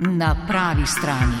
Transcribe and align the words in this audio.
na 0.00 0.46
pravi 0.48 0.86
strani. 0.86 1.36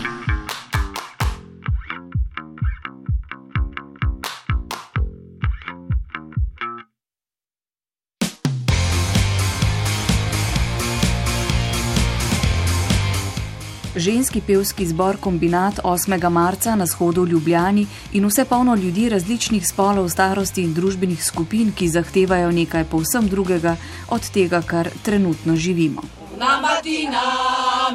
Ženski 13.96 14.40
pevski 14.46 14.86
zbor 14.86 15.16
Kombinat 15.16 15.80
8. 15.84 16.30
marca 16.30 16.76
na 16.76 16.86
shodu 16.86 17.22
v 17.22 17.28
Ljubljani 17.28 17.86
in 18.12 18.26
vse 18.26 18.44
polno 18.44 18.74
ljudi 18.74 19.08
različnih 19.08 19.68
spolov, 19.68 20.08
starosti 20.08 20.62
in 20.62 20.74
družbenih 20.74 21.24
skupin, 21.24 21.72
ki 21.72 21.88
zahtevajo 21.88 22.50
nekaj 22.50 22.84
povsem 22.84 23.28
drugega 23.28 23.76
od 24.08 24.30
tega, 24.30 24.62
kar 24.62 24.88
trenutno 25.02 25.56
živimo. 25.56 26.19
Na 26.40 26.58
matina, 26.60 27.22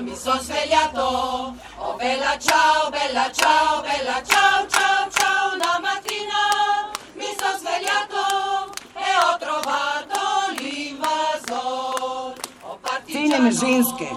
mi 0.04 0.16
so 0.16 0.34
sveljato, 0.46 1.08
o 1.80 1.98
bella 1.98 2.38
ciao, 2.38 2.92
bella 2.92 3.26
ciao, 3.34 3.82
bella 3.82 4.18
ciao, 4.32 4.68
ciao, 4.74 5.10
ciao, 5.18 5.46
na 5.62 5.80
matina, 5.86 6.42
mi 7.16 7.30
so 7.40 7.50
sveljato, 7.62 8.26
e 9.08 9.10
ho 9.22 9.32
trovato 9.44 10.22
l'invasor. 10.60 12.36
Cenjene 13.12 13.52
ženske, 13.52 14.10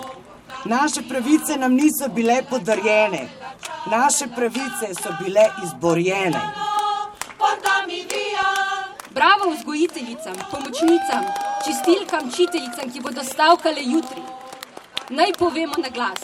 Naše 0.64 1.02
pravice 1.08 1.56
nam 1.56 1.72
niso 1.74 2.08
bile 2.08 2.42
podarjene, 2.50 3.28
naše 3.90 4.26
pravice 4.36 4.94
so 5.02 5.10
bile 5.24 5.44
izborjene. 5.64 6.67
Bravo 9.18 9.50
vzgojiteljicam, 9.50 10.34
pomočnicam, 10.50 11.24
čistilkam, 11.64 12.30
čiteljicam, 12.36 12.92
ki 12.92 13.00
bodo 13.00 13.24
stavkale 13.24 13.82
jutri. 13.82 14.22
Naj 15.08 15.32
povemo 15.38 15.74
na 15.82 15.88
glas: 15.88 16.20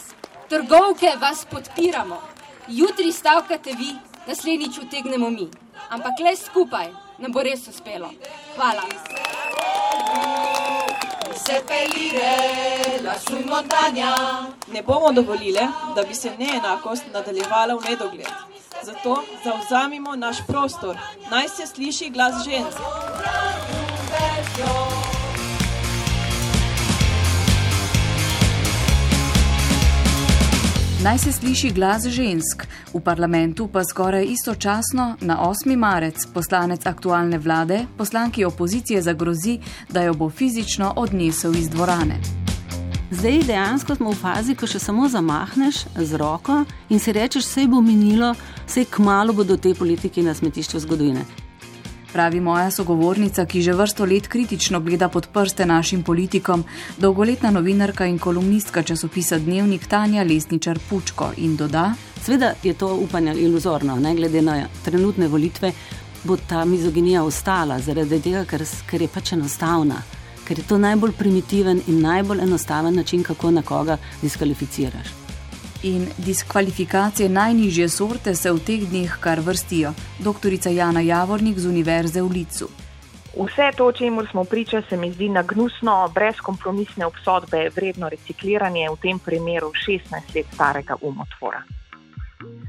trgovke 0.49 1.11
vas 1.21 1.45
podpiramo. 1.51 2.21
Jutri 2.67 3.11
stavkate 3.11 3.73
vi, 3.79 3.91
naslednjič 4.27 4.77
utegnemo 4.77 5.29
mi. 5.29 5.49
Ampak 5.89 6.23
le 6.23 6.35
skupaj 6.35 6.87
nam 7.17 7.31
bo 7.31 7.43
res 7.43 7.67
uspelo. 7.67 8.09
Hvala. 8.55 8.83
Ne 14.67 14.81
bomo 14.81 15.11
dovolili, 15.11 15.67
da 15.95 16.03
bi 16.03 16.15
se 16.15 16.31
neenakost 16.39 17.03
nadaljevala 17.13 17.75
v 17.75 17.89
nedogled. 17.89 18.54
Zato 18.85 19.23
zauzamimo 19.43 20.15
naš 20.15 20.37
prostor, 20.47 20.97
naj 21.31 21.47
se 21.47 21.67
sliši 21.67 22.09
glas 22.09 22.33
žensk. 22.45 22.79
Naj 31.03 31.17
se 31.17 31.31
sliši 31.31 31.69
glas 31.69 32.07
žensk, 32.07 32.67
v 32.93 33.01
parlamentu 33.01 33.67
pa 33.67 33.81
skoraj 33.83 34.25
istočasno 34.25 35.17
na 35.21 35.37
8. 35.65 35.75
marec 35.75 36.25
poslanec 36.33 36.85
aktualne 36.85 37.37
vlade, 37.37 37.85
poslanki 37.97 38.45
opozicije 38.45 39.01
zagrozi, 39.01 39.59
da 39.89 40.01
jo 40.01 40.13
bo 40.13 40.29
fizično 40.29 40.93
odnesel 40.95 41.55
iz 41.55 41.69
dvorane. 41.69 42.44
Zdaj 43.11 43.43
dejansko 43.47 43.95
smo 43.95 44.11
v 44.11 44.17
fazi, 44.17 44.55
ko 44.55 44.67
še 44.67 44.79
samo 44.79 45.09
zamahneš 45.09 45.85
z 45.95 46.17
roko 46.17 46.63
in 46.89 46.99
si 46.99 47.13
rečeš, 47.13 47.45
vse 47.45 47.67
bo 47.69 47.81
minilo, 47.81 48.33
vse 48.65 48.85
kmalo 48.89 49.33
bodo 49.33 49.57
te 49.57 49.75
politike 49.77 50.23
na 50.25 50.33
smetišču 50.33 50.81
zgodovine 50.85 51.25
pravi 52.15 52.39
moja 52.39 52.71
sogovornica, 52.71 53.43
ki 53.45 53.61
že 53.61 53.73
vrsto 53.75 54.05
let 54.07 54.27
kritično 54.31 54.79
gleda 54.79 55.09
pod 55.11 55.27
prste 55.33 55.65
našim 55.65 56.03
politikom, 56.03 56.63
dolgoletna 56.97 57.51
novinarka 57.51 58.05
in 58.07 58.19
kolumnistka 58.19 58.83
časopisa 58.83 59.39
Dnevnik 59.39 59.87
Tanja 59.91 60.23
Lesničar 60.23 60.79
Pučko 60.89 61.33
in 61.37 61.57
doda: 61.59 61.91
Sveda 62.23 62.53
je 62.63 62.73
to 62.73 62.95
upanje 62.95 63.35
iluzorno, 63.35 63.99
ne 63.99 64.15
glede 64.15 64.41
na 64.41 64.55
trenutne 64.85 65.27
volitve, 65.27 65.73
bo 66.23 66.37
ta 66.37 66.65
mizoginija 66.65 67.23
ostala 67.23 67.79
zaradi 67.79 68.21
tega, 68.21 68.45
ker, 68.45 68.63
ker 68.87 69.01
je 69.01 69.07
pač 69.07 69.33
enostavna. 69.35 69.99
Ker 70.47 70.59
je 70.59 70.67
to 70.67 70.77
najbolj 70.77 71.11
primitiven 71.17 71.81
in 71.87 72.01
najbolj 72.01 72.39
enostaven 72.39 72.95
način, 72.95 73.23
kako 73.23 73.51
nekoga 73.51 73.97
diskvalificiraš 74.21 75.25
in 75.85 76.07
diskvalifikacije 76.17 77.29
najnižje 77.29 77.89
sorte 77.89 78.35
se 78.35 78.51
v 78.51 78.59
teh 78.59 78.89
dneh 78.89 79.17
kar 79.19 79.39
vrstijo. 79.39 79.93
Doktorica 80.19 80.69
Jana 80.69 81.01
Javornik 81.01 81.59
z 81.59 81.69
Univerze 81.69 82.21
v 82.21 82.31
Licu. 82.31 82.69
Vse 83.35 83.69
to, 83.77 83.91
čemu 83.91 84.25
smo 84.31 84.43
priča, 84.43 84.81
se 84.89 84.97
mi 84.97 85.11
zdi 85.11 85.29
nagnusno, 85.29 86.11
brezkompromisne 86.13 87.05
obsodbe, 87.05 87.69
vredno 87.75 88.09
recikliranje, 88.09 88.89
v 88.89 88.97
tem 89.01 89.19
primeru 89.19 89.71
16 89.87 90.35
let 90.35 90.45
starega 90.53 90.95
umotvora. 91.01 91.61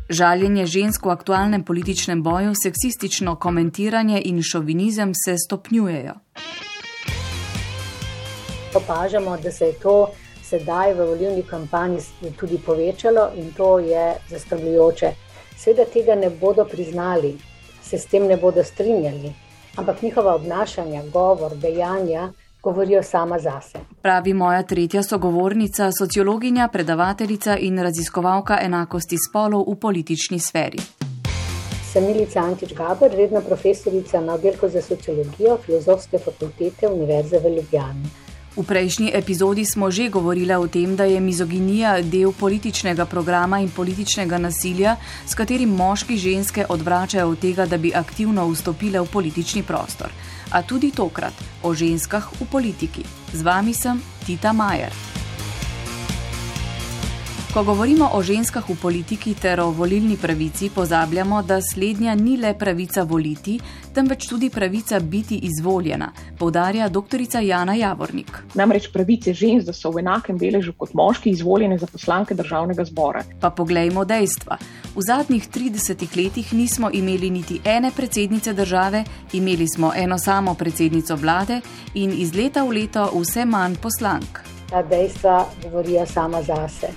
Žaljenje 0.08 0.66
žensk 0.66 1.06
v 1.06 1.10
aktualnem 1.10 1.64
političnem 1.64 2.22
boju, 2.22 2.52
seksistično 2.62 3.36
komentiranje 3.36 4.22
in 4.24 4.42
šovinizem 4.42 5.12
se 5.14 5.38
stopnjujejo. 5.38 6.14
Opažamo, 8.76 9.36
da 9.36 9.50
se 9.52 9.66
je 9.66 9.72
to 9.72 10.10
sedaj 10.44 10.94
v 10.94 11.06
volilni 11.06 11.42
kampanji 11.42 11.98
tudi 12.38 12.58
povečalo 12.58 13.30
in 13.36 13.52
to 13.56 13.78
je 13.78 14.14
zaskrbljujoče. 14.28 15.12
Seveda 15.56 15.84
tega 15.84 16.14
ne 16.14 16.30
bodo 16.30 16.64
priznali, 16.64 17.36
se 17.82 17.98
s 17.98 18.06
tem 18.06 18.26
ne 18.26 18.36
bodo 18.36 18.64
strinjali, 18.64 19.32
ampak 19.76 20.02
njihova 20.02 20.34
obnašanja, 20.34 21.02
govor, 21.12 21.56
dejanja 21.56 22.32
govorijo 22.62 23.02
sama 23.02 23.38
zase. 23.38 23.78
Pravi 24.02 24.34
moja 24.34 24.62
tretja 24.62 25.02
sogovornica, 25.02 25.90
sociologinja, 25.98 26.68
predavateljica 26.68 27.56
in 27.56 27.78
raziskovalka 27.78 28.58
enakosti 28.62 29.16
spolov 29.28 29.64
v 29.70 29.76
politični 29.80 30.38
sferi. 30.38 30.78
Sem 31.92 32.04
Milica 32.04 32.40
Antič 32.40 32.74
Gaber, 32.74 33.10
redna 33.10 33.40
profesorica 33.40 34.20
na 34.20 34.34
oddelku 34.34 34.68
za 34.68 34.82
sociologijo 34.82 35.58
Filozofske 35.66 36.18
fakultete 36.18 36.88
Univerze 36.88 37.38
v 37.38 37.56
Ljubljani. 37.56 38.25
V 38.56 38.64
prejšnji 38.64 39.12
epizodi 39.12 39.68
smo 39.68 39.92
že 39.92 40.08
govorili 40.08 40.54
o 40.56 40.64
tem, 40.64 40.96
da 40.96 41.04
je 41.04 41.20
mizoginija 41.20 42.00
del 42.00 42.32
političnega 42.32 43.04
programa 43.04 43.60
in 43.60 43.68
političnega 43.68 44.38
nasilja, 44.38 44.96
s 45.26 45.34
katerim 45.36 45.68
moški 45.76 46.16
ženske 46.16 46.64
odvračajo 46.68 47.28
od 47.28 47.38
tega, 47.38 47.66
da 47.66 47.76
bi 47.76 47.92
aktivno 47.94 48.48
vstopile 48.48 49.00
v 49.00 49.12
politični 49.12 49.62
prostor. 49.62 50.08
A 50.50 50.62
tudi 50.62 50.90
tokrat 50.90 51.36
o 51.62 51.74
ženskah 51.74 52.32
v 52.40 52.48
politiki. 52.48 53.04
Z 53.32 53.44
vami 53.44 53.74
sem 53.74 54.00
Tita 54.24 54.52
Majer. 54.52 55.16
Ko 57.56 57.64
govorimo 57.64 58.10
o 58.12 58.22
ženskah 58.22 58.64
v 58.68 58.74
politiki 58.76 59.34
ter 59.34 59.60
o 59.60 59.70
volilni 59.70 60.16
pravici, 60.16 60.68
pozabljamo, 60.68 61.42
da 61.42 61.60
slednja 61.60 62.14
ni 62.14 62.36
le 62.36 62.54
pravica 62.58 63.02
voliti, 63.02 63.60
temveč 63.96 64.26
tudi 64.28 64.50
pravica 64.50 65.00
biti 65.00 65.38
izvoljena, 65.48 66.10
povdarja 66.38 66.88
dr. 66.88 67.20
Jana 67.42 67.74
Javornik. 67.74 68.28
Namreč 68.54 68.90
pravice 68.92 69.32
žensk, 69.32 69.66
da 69.66 69.72
so 69.72 69.90
v 69.94 70.02
enakem 70.04 70.36
deležu 70.38 70.74
kot 70.76 70.92
moški 70.94 71.32
izvoljene 71.32 71.78
za 71.80 71.88
poslanke 71.88 72.36
državnega 72.36 72.84
zbora. 72.84 73.24
Pa 73.40 73.50
poglejmo 73.50 74.04
dejstva. 74.04 74.58
V 74.96 75.06
zadnjih 75.06 75.48
30 75.48 76.04
letih 76.16 76.52
nismo 76.52 76.90
imeli 76.92 77.30
niti 77.30 77.60
ene 77.64 77.90
predsednice 77.96 78.52
države, 78.52 79.04
imeli 79.32 79.68
smo 79.68 79.92
eno 79.96 80.18
samo 80.18 80.54
predsednico 80.54 81.16
vlade 81.16 81.60
in 81.94 82.12
iz 82.12 82.34
leta 82.34 82.64
v 82.64 82.80
leto 82.82 83.08
vse 83.14 83.44
manj 83.44 83.80
poslank. 83.82 84.44
Ta 84.70 84.82
dejstva 84.82 85.44
govorijo 85.62 86.06
sama 86.06 86.42
zase 86.42 86.92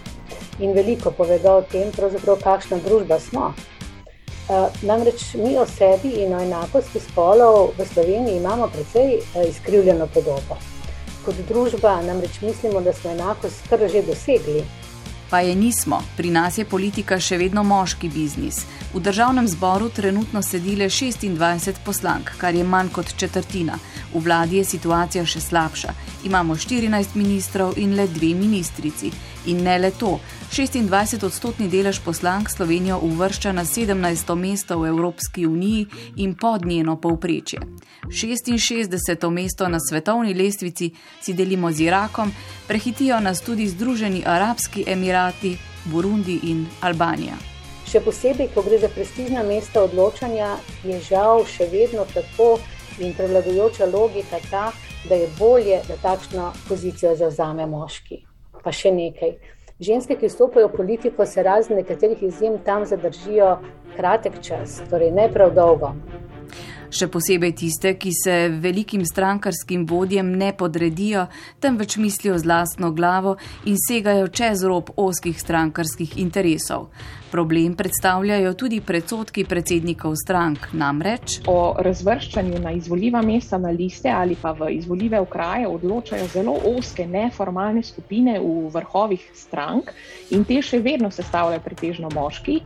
in 0.59 0.73
veliko 0.75 1.11
povedo 1.11 1.57
o 1.57 1.61
tem, 1.61 1.91
kakšna 2.43 2.83
družba 2.83 3.19
smo. 3.19 3.53
Namreč 4.81 5.33
mi 5.33 5.57
o 5.57 5.65
sebi 5.65 6.09
in 6.23 6.33
o 6.33 6.39
enakosti 6.41 6.99
spolov 6.99 7.71
v 7.77 7.85
Sloveniji 7.85 8.37
imamo 8.37 8.67
precej 8.67 9.19
izkrivljeno 9.49 10.07
podobo. 10.13 10.57
Kot 11.25 11.35
družba 11.47 12.01
namreč 12.01 12.41
mislimo, 12.41 12.81
da 12.81 12.93
smo 12.93 13.11
enakost 13.11 13.69
kar 13.69 13.85
že 13.85 14.01
dosegli. 14.01 14.63
Pa 15.29 15.39
je 15.39 15.55
nismo, 15.55 16.01
pri 16.17 16.31
nas 16.33 16.57
je 16.57 16.65
politika 16.65 17.19
še 17.21 17.37
vedno 17.37 17.61
moški 17.63 18.09
biznis. 18.09 18.63
V 18.93 18.99
državnem 19.05 19.47
zboru 19.47 19.91
trenutno 19.93 20.41
sedi 20.41 20.73
le 20.75 20.87
26 20.89 21.83
poslank, 21.85 22.31
kar 22.41 22.55
je 22.55 22.63
manj 22.63 22.89
kot 22.89 23.13
četrtina. 23.13 23.77
V 24.13 24.23
vladi 24.25 24.57
je 24.57 24.65
situacija 24.65 25.25
še 25.25 25.41
slabša. 25.45 25.93
Imamo 26.25 26.55
14 26.57 27.13
ministrov 27.13 27.77
in 27.77 27.93
le 27.93 28.07
dve 28.07 28.33
ministrici. 28.33 29.11
In 29.49 29.63
ne 29.63 29.79
le 29.79 29.89
to, 29.91 30.19
26-odstotni 30.51 31.69
delež 31.69 31.99
poslank 32.05 32.49
Slovenijo 32.49 32.99
uvršča 33.01 33.51
na 33.51 33.65
17. 33.65 34.35
mesto 34.35 34.77
v 34.79 34.87
Evropski 34.87 35.47
uniji 35.47 35.87
in 36.17 36.35
pod 36.35 36.65
njeno 36.65 36.95
povprečje. 37.01 37.59
66. 38.09 39.29
mesto 39.31 39.67
na 39.67 39.79
svetovni 39.79 40.33
lestvici 40.33 40.91
si 41.21 41.33
delimo 41.33 41.71
z 41.71 41.81
Irakom, 41.81 42.31
prehitijo 42.67 43.19
nas 43.19 43.41
tudi 43.41 43.67
Združeni 43.67 44.23
arabski 44.25 44.83
emirati, 44.87 45.57
Burundi 45.85 46.39
in 46.43 46.67
Albanija. 46.81 47.33
Še 47.89 48.05
posebej, 48.05 48.51
ko 48.53 48.61
gre 48.61 48.77
za 48.77 48.89
prestižna 48.93 49.43
mesta 49.43 49.81
odločanja, 49.81 50.57
je 50.85 51.01
žal 51.01 51.45
še 51.49 51.65
vedno 51.73 52.05
tako 52.13 52.59
in 52.99 53.17
prevladujoča 53.17 53.89
logika 53.89 54.37
ta, 54.51 54.69
da 55.09 55.15
je 55.15 55.29
bolje, 55.39 55.81
da 55.87 55.97
takšno 55.97 56.53
pozicijo 56.67 57.15
zauzame 57.15 57.65
moški. 57.65 58.28
Pa 58.63 58.71
še 58.75 58.91
nekaj. 58.91 59.37
Ženske, 59.79 60.17
ki 60.19 60.27
vstopajo 60.27 60.67
v 60.67 60.75
politiko, 60.75 61.25
se 61.25 61.43
razen 61.43 61.79
nekaterih 61.79 62.23
izjem 62.27 62.57
tam 62.65 62.83
zadržijo 62.85 63.59
kratek 63.95 64.41
čas, 64.43 64.81
torej 64.91 65.13
ne 65.15 65.29
prav 65.31 65.55
dolgo 65.55 65.93
še 66.89 67.07
posebej 67.11 67.53
tiste, 67.57 67.93
ki 68.01 68.11
se 68.13 68.35
velikim 68.61 69.05
strankarskim 69.05 69.85
vodjem 69.89 70.31
ne 70.37 70.51
podredijo, 70.57 71.27
temveč 71.61 71.97
mislijo 72.01 72.37
z 72.37 72.49
lastno 72.49 72.91
glavo 72.91 73.37
in 73.65 73.77
segajo 73.77 74.27
čez 74.27 74.65
rob 74.65 74.91
oskih 74.97 75.37
strankarskih 75.37 76.17
interesov. 76.17 76.89
Problem 77.31 77.75
predstavljajo 77.75 78.53
tudi 78.53 78.79
predsotki 78.81 79.43
predsednikov 79.45 80.15
strank, 80.17 80.71
namreč 80.73 81.39
o 81.47 81.75
razvrščanju 81.77 82.59
na 82.63 82.71
izvoljiva 82.73 83.21
mesta 83.21 83.57
na 83.57 83.69
liste 83.69 84.09
ali 84.09 84.37
pa 84.41 84.51
v 84.57 84.71
izvoljive 84.73 85.19
okraje 85.19 85.67
odločajo 85.67 86.27
zelo 86.33 86.55
oske 86.71 87.05
neformalne 87.07 87.83
skupine 87.83 88.39
v 88.39 88.71
vrhovih 88.73 89.27
strank 89.33 89.91
in 90.31 90.43
te 90.43 90.57
še 90.61 90.79
vedno 90.81 91.11
sestavljajo 91.11 91.61
pretežno 91.65 92.09
moški 92.15 92.59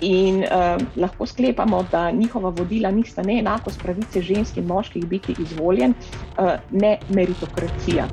in 0.00 0.42
eh, 0.44 0.76
lahko 0.96 1.26
sklepamo, 1.26 1.84
da 1.92 2.10
njihova 2.10 2.52
vodila 2.56 2.90
nista 2.90 3.22
ne 3.22 3.38
enakost 3.40 3.80
pravice 3.82 4.22
žensk 4.22 4.60
in 4.60 4.68
moških 4.68 5.06
biti 5.06 5.36
izvoljen, 5.40 5.94
eh, 6.36 6.58
ne 6.70 6.98
meritokracija. 7.08 8.08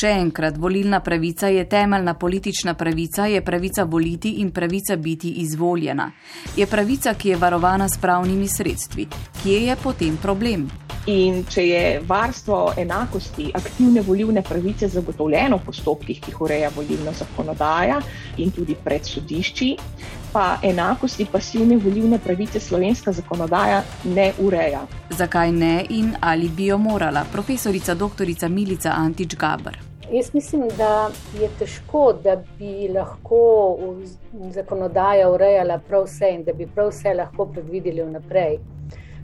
Še 0.00 0.14
enkrat, 0.16 0.56
volilna 0.56 1.02
pravica 1.04 1.50
je 1.52 1.60
temeljna 1.68 2.14
politična 2.14 2.72
pravica, 2.74 3.26
je 3.26 3.40
pravica 3.44 3.84
voliti 3.84 4.30
in 4.40 4.50
pravica 4.50 4.96
biti 4.96 5.28
izvoljena. 5.42 6.06
Je 6.56 6.66
pravica, 6.66 7.12
ki 7.14 7.28
je 7.28 7.36
varovana 7.36 7.88
s 7.88 7.98
pravnimi 8.00 8.48
sredstvi. 8.48 9.04
Kje 9.42 9.58
je 9.66 9.76
potem 9.82 10.16
problem? 10.22 10.70
In 11.12 11.42
če 11.44 11.64
je 11.66 11.82
varstvo 12.06 12.60
enakosti 12.80 13.50
aktivne 13.54 14.00
volilne 14.06 14.42
pravice 14.42 14.88
zagotovljeno 14.88 15.58
v 15.60 15.66
postopkih, 15.66 16.22
ki 16.22 16.32
jih 16.32 16.40
ureja 16.48 16.72
volilna 16.76 17.12
zakonodaja 17.20 18.00
in 18.38 18.54
tudi 18.56 18.78
pred 18.84 19.04
sodišči, 19.04 19.70
pa 20.32 20.46
enakosti 20.62 21.28
pasivne 21.28 21.76
volilne 21.76 22.22
pravice 22.24 22.60
slovenska 22.60 23.12
zakonodaja 23.12 23.84
ne 24.16 24.32
ureja. 24.38 24.86
Zakaj 25.10 25.52
ne 25.52 25.76
in 25.90 26.14
ali 26.20 26.48
bi 26.48 26.72
jo 26.72 26.78
morala? 26.78 27.26
Profesorica 27.32 27.94
dr. 27.94 28.48
Milica 28.48 28.96
Antič 28.96 29.36
Gabr. 29.36 29.89
Jaz 30.12 30.34
mislim, 30.34 30.68
da 30.76 31.10
je 31.40 31.48
težko, 31.58 32.12
da 32.24 32.36
bi 32.58 32.88
lahko 32.88 33.76
zakonodaja 34.50 35.28
urejala 35.30 35.76
prav 35.88 36.08
vse 36.08 36.32
in 36.34 36.42
da 36.44 36.52
bi 36.52 36.66
prav 36.66 36.88
vse 36.90 37.12
lahko 37.14 37.46
predvideli 37.52 38.02
vnaprej. 38.02 38.58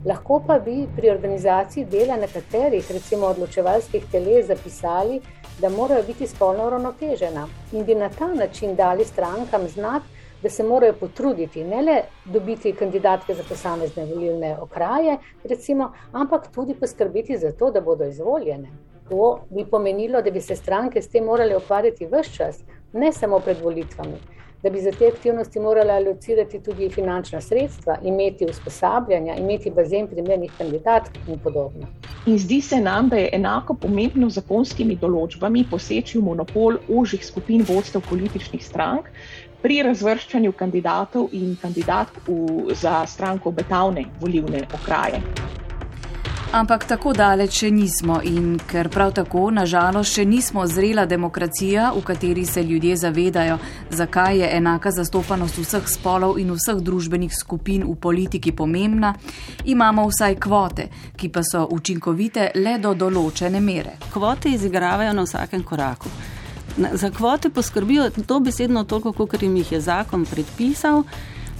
Lahko 0.05 0.39
pa 0.47 0.59
bi 0.59 0.85
pri 0.95 1.09
organizaciji 1.09 1.85
dela 1.91 2.15
nekaterih, 2.15 2.91
recimo 2.91 3.27
odločevalskih 3.27 4.05
teles, 4.11 4.47
zapisali, 4.47 5.19
da 5.59 5.69
morajo 5.69 6.07
biti 6.07 6.27
spolno 6.27 6.67
uravnotežena 6.67 7.47
in 7.71 7.83
bi 7.85 7.95
na 7.95 8.09
ta 8.09 8.33
način 8.33 8.75
dali 8.75 9.05
strankam 9.05 9.67
znak, 9.67 10.03
da 10.43 10.49
se 10.49 10.63
morajo 10.63 10.93
potruditi 10.93 11.63
ne 11.63 11.81
le 11.81 12.01
dobiti 12.25 12.73
kandidatke 12.73 13.33
za 13.33 13.43
posamezne 13.49 14.05
volilne 14.05 14.57
okraje, 14.61 15.17
recimo, 15.43 15.93
ampak 16.11 16.47
tudi 16.55 16.79
poskrbeti 16.79 17.37
za 17.37 17.51
to, 17.51 17.71
da 17.71 17.81
bodo 17.81 18.05
izvoljene. 18.05 18.86
To 19.09 19.39
bi 19.49 19.65
pomenilo, 19.65 20.21
da 20.21 20.31
bi 20.31 20.41
se 20.41 20.55
stranke 20.55 21.01
s 21.01 21.07
tem 21.09 21.23
morale 21.25 21.57
ukvarjati 21.57 22.07
vse 22.11 22.33
čas, 22.33 22.59
ne 22.93 23.11
samo 23.13 23.39
pred 23.39 23.61
volitvami, 23.63 24.17
da 24.63 24.69
bi 24.69 24.81
za 24.81 24.91
te 24.91 25.07
aktivnosti 25.07 25.59
morale 25.59 25.93
alocirati 25.93 26.59
tudi 26.63 26.89
finančna 26.89 27.41
sredstva, 27.41 27.97
imeti 28.03 28.45
usposabljanja, 28.45 29.35
imeti 29.35 29.71
bazen 29.71 30.07
primernih 30.07 30.51
kandidatk 30.57 31.17
in 31.27 31.39
podobno. 31.39 31.87
In 32.25 32.39
zdi 32.39 32.61
se 32.61 32.81
nam, 32.81 33.09
da 33.09 33.15
je 33.15 33.29
enako 33.33 33.73
pomembno 33.73 34.29
z 34.29 34.41
zakonskimi 34.41 34.97
določbami 34.99 35.65
poseči 35.71 36.17
v 36.19 36.25
monopol 36.27 36.79
ožjih 36.89 37.25
skupin 37.25 37.63
vodstev 37.67 38.03
političnih 38.09 38.65
strank 38.65 39.07
pri 39.61 39.81
razvrščanju 39.87 40.51
kandidatov 40.51 41.29
in 41.31 41.55
kandidatk 41.61 42.19
v, 42.27 42.75
za 42.75 43.05
stranko 43.07 43.55
obetavne 43.55 44.09
volivne 44.19 44.67
okraje. 44.73 45.46
Ampak 46.47 46.85
tako 46.87 47.11
daleč 47.11 47.57
še 47.59 47.69
nismo 47.75 48.21
in 48.23 48.53
ker 48.71 48.87
prav 48.87 49.11
tako, 49.17 49.49
nažalost, 49.51 50.13
še 50.15 50.23
nismo 50.23 50.63
zrela 50.63 51.03
demokracija, 51.05 51.89
v 51.91 52.03
kateri 52.07 52.45
se 52.47 52.63
ljudje 52.63 52.95
zavedajo, 53.01 53.57
zakaj 53.91 54.39
je 54.39 54.51
enaka 54.55 54.93
zastopanost 54.95 55.59
vseh 55.59 55.91
spolov 55.91 56.39
in 56.39 56.53
vseh 56.55 56.79
družbenih 56.79 57.35
skupin 57.35 57.83
v 57.83 57.97
politiki 57.99 58.55
pomembna, 58.55 59.11
imamo 59.65 60.07
vsaj 60.07 60.39
kvote, 60.39 60.87
ki 61.19 61.27
pa 61.35 61.43
so 61.43 61.67
učinkovite 61.67 62.53
le 62.55 62.77
do 62.79 62.95
določene 62.95 63.59
mere. 63.59 63.97
Kvote 64.15 64.55
izigravajo 64.55 65.11
na 65.19 65.27
vsakem 65.27 65.67
koraku. 65.67 66.07
Za 66.77 67.11
kvote 67.11 67.51
poskrbijo 67.51 68.07
to 68.23 68.39
besedno 68.39 68.87
toliko, 68.87 69.11
kot 69.11 69.43
jim 69.43 69.59
jih 69.59 69.75
je 69.75 69.83
zakon 69.83 70.23
predpisal. 70.25 71.03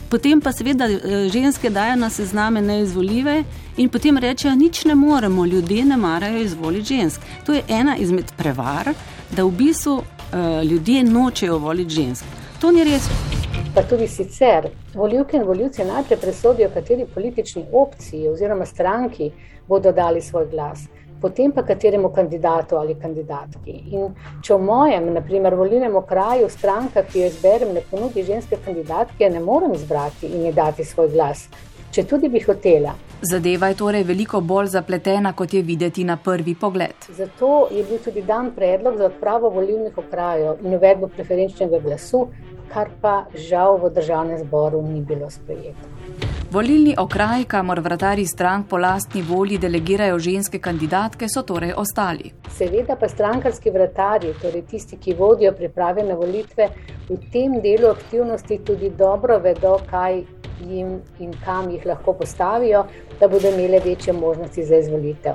Potem 0.08 0.40
pa 0.40 0.54
seveda 0.56 0.88
eh, 0.88 1.28
ženske 1.28 1.68
dajo 1.70 2.00
na 2.00 2.08
sezname 2.10 2.62
neizvoljive 2.64 3.42
in 3.78 3.90
potem 3.90 4.18
rečejo, 4.18 4.56
nič 4.56 4.86
ne 4.86 4.96
moremo, 4.96 5.46
ljudje 5.46 5.86
ne 5.86 5.98
marajo 5.98 6.42
izvoliti 6.42 6.94
žensk. 6.96 7.22
To 7.46 7.54
je 7.54 7.64
ena 7.68 7.98
izmed 7.98 8.32
prevar, 8.38 8.94
da 9.32 9.44
v 9.44 9.52
bistvu 9.52 9.94
uh, 9.94 10.64
ljudje 10.64 11.04
nočejo 11.04 11.58
voliti 11.58 11.94
žensk. 11.94 12.26
To 12.62 12.72
ni 12.72 12.84
res. 12.84 13.10
Pa 13.76 13.84
tudi 13.84 14.08
sicer 14.08 14.70
voljivke 14.94 15.38
in 15.38 15.44
voljivci 15.44 15.86
najprej 15.86 16.20
presodijo, 16.20 16.70
kateri 16.74 17.06
politični 17.14 17.66
opciji 17.74 18.28
oziroma 18.28 18.66
stranki 18.66 19.32
bodo 19.68 19.92
dali 19.92 20.22
svoj 20.22 20.48
glas 20.52 20.88
potem 21.22 21.52
pa 21.52 21.64
kateremu 21.64 22.10
kandidatu 22.10 22.78
ali 22.78 22.96
kandidatki. 22.96 23.74
In 23.92 24.14
če 24.42 24.56
v 24.56 24.66
mojem, 24.66 25.10
naprimer, 25.16 25.56
volilnem 25.58 25.96
okraju 25.98 26.50
stranka, 26.54 27.04
ki 27.04 27.24
jo 27.24 27.32
izberem, 27.32 27.74
ne 27.74 27.84
ponudi 27.90 28.26
ženske 28.28 28.60
kandidatke, 28.66 29.30
ne 29.30 29.42
morem 29.42 29.74
izbrati 29.74 30.30
in 30.30 30.46
ji 30.48 30.54
dati 30.54 30.86
svoj 30.86 31.10
glas, 31.14 31.48
če 31.92 32.04
tudi 32.04 32.30
bi 32.30 32.40
hotela. 32.40 32.96
Zadeva 33.22 33.68
je 33.72 33.78
torej 33.80 34.04
veliko 34.04 34.42
bolj 34.42 34.68
zapletena, 34.76 35.34
kot 35.34 35.54
je 35.54 35.62
videti 35.66 36.04
na 36.04 36.18
prvi 36.18 36.56
pogled. 36.56 37.08
Zato 37.18 37.68
je 37.72 37.84
bil 37.84 38.02
tudi 38.04 38.22
dan 38.22 38.52
predlog 38.56 38.98
za 38.98 39.06
odpravo 39.06 39.50
volilnih 39.50 39.98
okrajev 39.98 40.62
in 40.64 40.78
uvedbo 40.78 41.08
preferenčnega 41.08 41.80
glasu, 41.80 42.28
kar 42.74 42.92
pa 43.02 43.26
žal 43.34 43.80
v 43.82 43.94
državnem 43.96 44.44
zboru 44.44 44.82
ni 44.82 45.02
bilo 45.02 45.30
sprejeto. 45.30 45.98
Volilni 46.52 46.94
okraj, 46.98 47.44
kamor 47.44 47.80
vratari 47.84 48.26
strank 48.26 48.70
po 48.70 48.78
lastni 48.78 49.22
volji 49.22 49.58
delegirajo 49.58 50.20
ženske 50.20 50.60
kandidatke, 50.64 51.28
so 51.28 51.42
torej 51.44 51.74
ostali. 51.76 52.32
Seveda 52.56 52.96
pa 52.96 53.10
strankarski 53.12 53.74
vratari, 53.76 54.32
torej 54.42 54.64
tisti, 54.70 54.96
ki 54.96 55.18
vodijo 55.20 55.52
priprave 55.52 56.06
na 56.08 56.16
volitve, 56.16 56.70
v 57.10 57.18
tem 57.34 57.60
delu 57.62 57.92
aktivnosti 57.92 58.62
tudi 58.64 58.94
dobro 58.96 59.40
vedo, 59.44 59.76
kaj 59.92 60.22
jim 60.60 61.02
in 61.20 61.34
kam 61.46 61.70
jih 61.72 61.86
lahko 61.86 62.14
postavijo, 62.14 62.86
da 63.20 63.28
bodo 63.28 63.50
imele 63.50 63.80
večje 63.80 64.14
možnosti 64.14 64.66
za 64.66 64.76
izvolitev. 64.76 65.34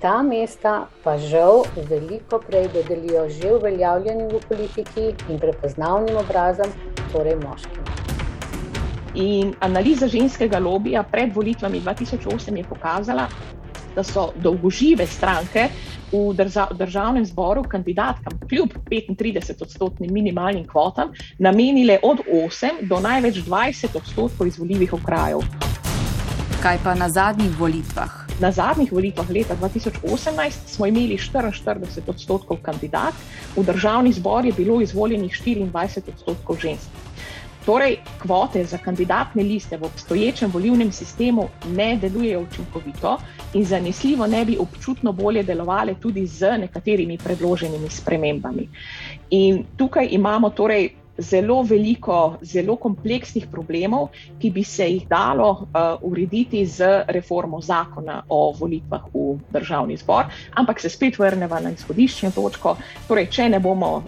Ta 0.00 0.22
mesta 0.22 0.86
pa 1.04 1.18
žal 1.18 1.64
veliko 1.88 2.38
prej 2.38 2.68
dodelijo 2.74 3.28
že 3.28 3.54
uveljavljenim 3.54 4.28
v 4.28 4.40
politiki 4.48 5.14
in 5.28 5.38
prepoznavnim 5.38 6.16
obrazom, 6.16 6.72
torej 7.12 7.36
moškim. 7.36 7.82
In 9.14 9.54
analiza 9.60 10.08
ženskega 10.08 10.58
lobija 10.58 11.02
pred 11.02 11.32
volitvami 11.36 11.80
2008 11.80 12.56
je 12.56 12.64
pokazala, 12.64 13.28
da 13.96 14.04
so 14.04 14.30
dolgožive 14.36 15.06
stranke 15.06 15.68
v 16.12 16.34
državnem 16.78 17.24
zboru 17.26 17.62
kandidatkam 17.62 18.40
kljub 18.48 18.76
35-odstotnim 18.90 20.12
minimalnim 20.12 20.66
kvotam 20.66 21.12
namenile 21.38 21.98
od 22.02 22.20
8 22.32 22.86
do 22.88 23.00
največ 23.00 23.40
20 23.48 23.96
odstotkov 23.96 24.46
izvoljivih 24.46 24.92
okrajev. 24.92 25.40
Kaj 26.62 26.78
pa 26.84 26.94
na 26.94 27.08
zadnjih 27.08 27.58
volitvah? 27.58 28.26
Na 28.40 28.50
zadnjih 28.52 28.92
volitvah 28.92 29.30
leta 29.30 29.56
2018 29.56 30.52
smo 30.66 30.86
imeli 30.86 31.16
44 31.16 32.00
odstotkov 32.06 32.58
kandidatk, 32.62 33.16
v 33.56 33.64
državni 33.64 34.12
zbor 34.12 34.44
je 34.44 34.52
bilo 34.52 34.80
izvoljenih 34.80 35.40
24 35.44 36.12
odstotkov 36.14 36.58
žensk. 36.60 37.05
Torej, 37.66 37.96
kvote 38.22 38.64
za 38.64 38.78
kandidatne 38.78 39.42
liste 39.42 39.76
v 39.76 39.84
obstoječem 39.84 40.50
volivnem 40.50 40.92
sistemu 40.92 41.48
ne 41.68 41.96
delujejo 41.96 42.40
učinkovito 42.40 43.18
in 43.54 43.64
zanesljivo 43.64 44.26
ne 44.26 44.44
bi 44.44 44.58
občutno 44.60 45.12
bolje 45.12 45.42
delovale 45.42 45.94
tudi 46.00 46.26
z 46.26 46.58
nekaterimi 46.58 47.18
predloženimi 47.18 47.90
spremembami. 47.90 48.68
In 49.30 49.64
tukaj 49.76 50.08
imamo 50.10 50.50
torej 50.50 50.90
zelo 51.18 51.62
veliko, 51.62 52.38
zelo 52.42 52.76
kompleksnih 52.76 53.46
problemov, 53.52 54.08
ki 54.38 54.50
bi 54.50 54.64
se 54.64 54.86
jih 54.90 55.08
dalo 55.08 55.50
uh, 55.50 55.66
urediti 56.02 56.66
z 56.66 57.04
reformo 57.08 57.60
zakona 57.60 58.22
o 58.28 58.52
volitvah 58.58 59.08
v 59.14 59.38
državni 59.50 59.96
zbor, 59.96 60.24
ampak 60.54 60.80
se 60.80 60.88
spet 60.88 61.18
vrnemo 61.18 61.60
na 61.60 61.70
izhodiščno 61.70 62.30
točko. 62.30 62.76
Torej, 63.08 63.26
če 63.26 63.48
ne 63.48 63.60
bomo 63.60 64.02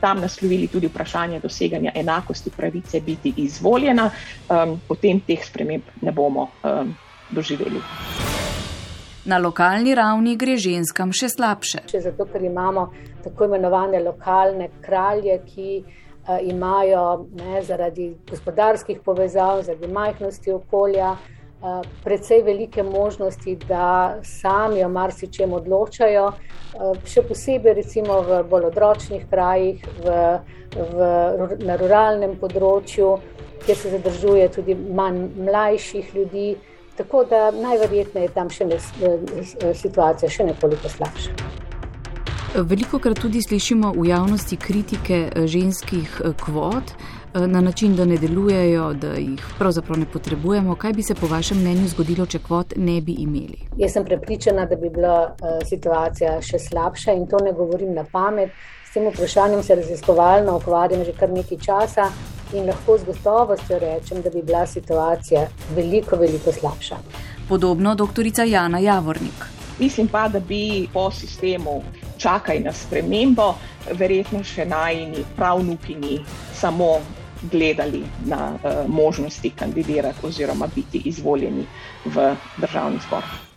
tam 0.00 0.20
naslovili 0.20 0.68
tudi 0.68 0.86
vprašanje 0.86 1.40
doseganja 1.40 1.92
enakosti 1.94 2.50
pravice 2.56 3.00
biti 3.00 3.32
izvoljena, 3.36 4.10
um, 4.48 4.80
potem 4.88 5.20
teh 5.20 5.44
sprememb 5.44 5.82
ne 6.02 6.12
bomo 6.12 6.48
um, 6.64 6.94
doživeli. 7.30 7.82
Na 9.24 9.38
lokalni 9.38 9.94
ravni 9.94 10.36
gre 10.36 10.56
ženskam 10.56 11.12
še 11.12 11.28
slabše. 11.28 11.84
Še 11.90 12.00
zato, 12.08 12.24
ker 12.26 12.42
imamo 12.42 12.88
tako 13.24 13.50
imenovane 13.50 14.00
lokalne 14.02 14.70
kralje, 14.80 15.36
ki 15.46 15.82
uh, 15.82 16.38
imajo 16.42 17.26
ne, 17.36 17.60
zaradi 17.62 18.14
gospodarskih 18.30 19.04
povezav, 19.04 19.62
zaradi 19.68 19.92
majhnosti 19.92 20.56
okolja, 20.56 21.12
uh, 21.12 21.39
precej 22.04 22.42
velike 22.42 22.82
možnosti, 22.82 23.56
da 23.68 24.20
sami 24.22 24.84
o 24.84 24.88
marsičem 24.88 25.52
odločajo, 25.52 26.30
uh, 26.30 26.96
še 27.04 27.22
posebej 27.28 27.74
recimo 27.82 28.22
v 28.24 28.40
bolj 28.48 28.70
odročnih 28.70 29.28
krajih, 29.30 29.84
v, 30.00 30.16
v, 30.76 31.12
na 31.66 31.76
ruralnem 31.76 32.38
področju 32.40 33.18
kjer 33.66 33.76
se 33.76 33.90
zadržuje 33.90 34.48
tudi 34.48 34.74
manj 34.74 35.28
mlajših 35.36 36.14
ljudi. 36.14 36.56
Tako 36.96 37.24
da 37.24 37.50
najverjetneje 37.50 38.24
je 38.24 38.32
tam 38.34 38.50
še 38.50 38.64
ne, 38.64 38.78
situacija 39.74 40.30
še 40.30 40.44
nekoliko 40.50 40.88
slabša. 40.88 41.36
Veliko 42.66 42.98
krat 42.98 43.20
tudi 43.22 43.42
slišimo 43.42 43.92
v 43.94 44.08
javnosti 44.08 44.56
kritike 44.56 45.18
eh, 45.28 45.46
ženskih 45.46 46.20
eh, 46.24 46.32
kvot 46.44 46.90
eh, 46.90 47.19
na 47.34 47.60
način, 47.60 47.96
da 47.96 48.04
ne 48.04 48.16
delujejo, 48.18 48.92
da 48.92 49.12
jih 49.12 49.44
pravzaprav 49.58 49.98
ne 49.98 50.06
potrebujemo. 50.12 50.74
Kaj 50.74 50.92
bi 50.92 51.02
se 51.02 51.14
po 51.14 51.26
vašem 51.26 51.58
mnenju 51.58 51.88
zgodilo, 51.88 52.26
če 52.26 52.38
kvot 52.38 52.72
ne 52.76 53.00
bi 53.00 53.12
imeli? 53.12 53.58
Jaz 53.78 53.92
sem 53.92 54.04
prepričana, 54.04 54.66
da 54.66 54.76
bi 54.76 54.90
bila 54.90 55.36
situacija 55.68 56.40
še 56.42 56.58
slabša 56.58 57.12
in 57.12 57.26
to 57.26 57.38
ne 57.44 57.52
govorim 57.52 57.94
na 57.94 58.04
pamet. 58.12 58.50
S 58.90 58.92
tem 58.94 59.06
vprašanjem 59.06 59.62
se 59.62 59.74
raziskovalno 59.74 60.56
ukvarjam 60.56 61.04
že 61.04 61.12
kar 61.14 61.30
nekaj 61.30 61.58
časa 61.62 62.08
in 62.52 62.66
lahko 62.66 62.98
z 62.98 63.06
gotovostjo 63.06 63.78
rečem, 63.78 64.22
da 64.22 64.30
bi 64.30 64.42
bila 64.42 64.66
situacija 64.66 65.46
veliko, 65.76 66.16
veliko 66.16 66.52
slabša. 66.52 66.96
Podobno 67.48 67.94
doktorica 67.94 68.44
Jana 68.44 68.78
Javornik. 68.78 69.46
Mislim 69.78 70.08
pa, 70.08 70.28
da 70.28 70.40
bi 70.40 70.88
po 70.92 71.10
sistemu 71.10 71.82
čakaj 72.18 72.60
na 72.60 72.72
spremembo, 72.72 73.54
verjetno 73.96 74.42
še 74.44 74.64
najni 74.64 75.24
pravnukini 75.36 76.18
samo 76.54 76.98
gledali 77.42 78.02
na 78.26 78.52
uh, 78.54 78.90
možnosti 78.90 79.50
kandidirati 79.50 80.26
oziroma 80.26 80.68
biti 80.74 81.02
izvoljeni 81.04 81.66
v 82.04 82.36
državni 82.56 82.98
zbor. 83.08 83.49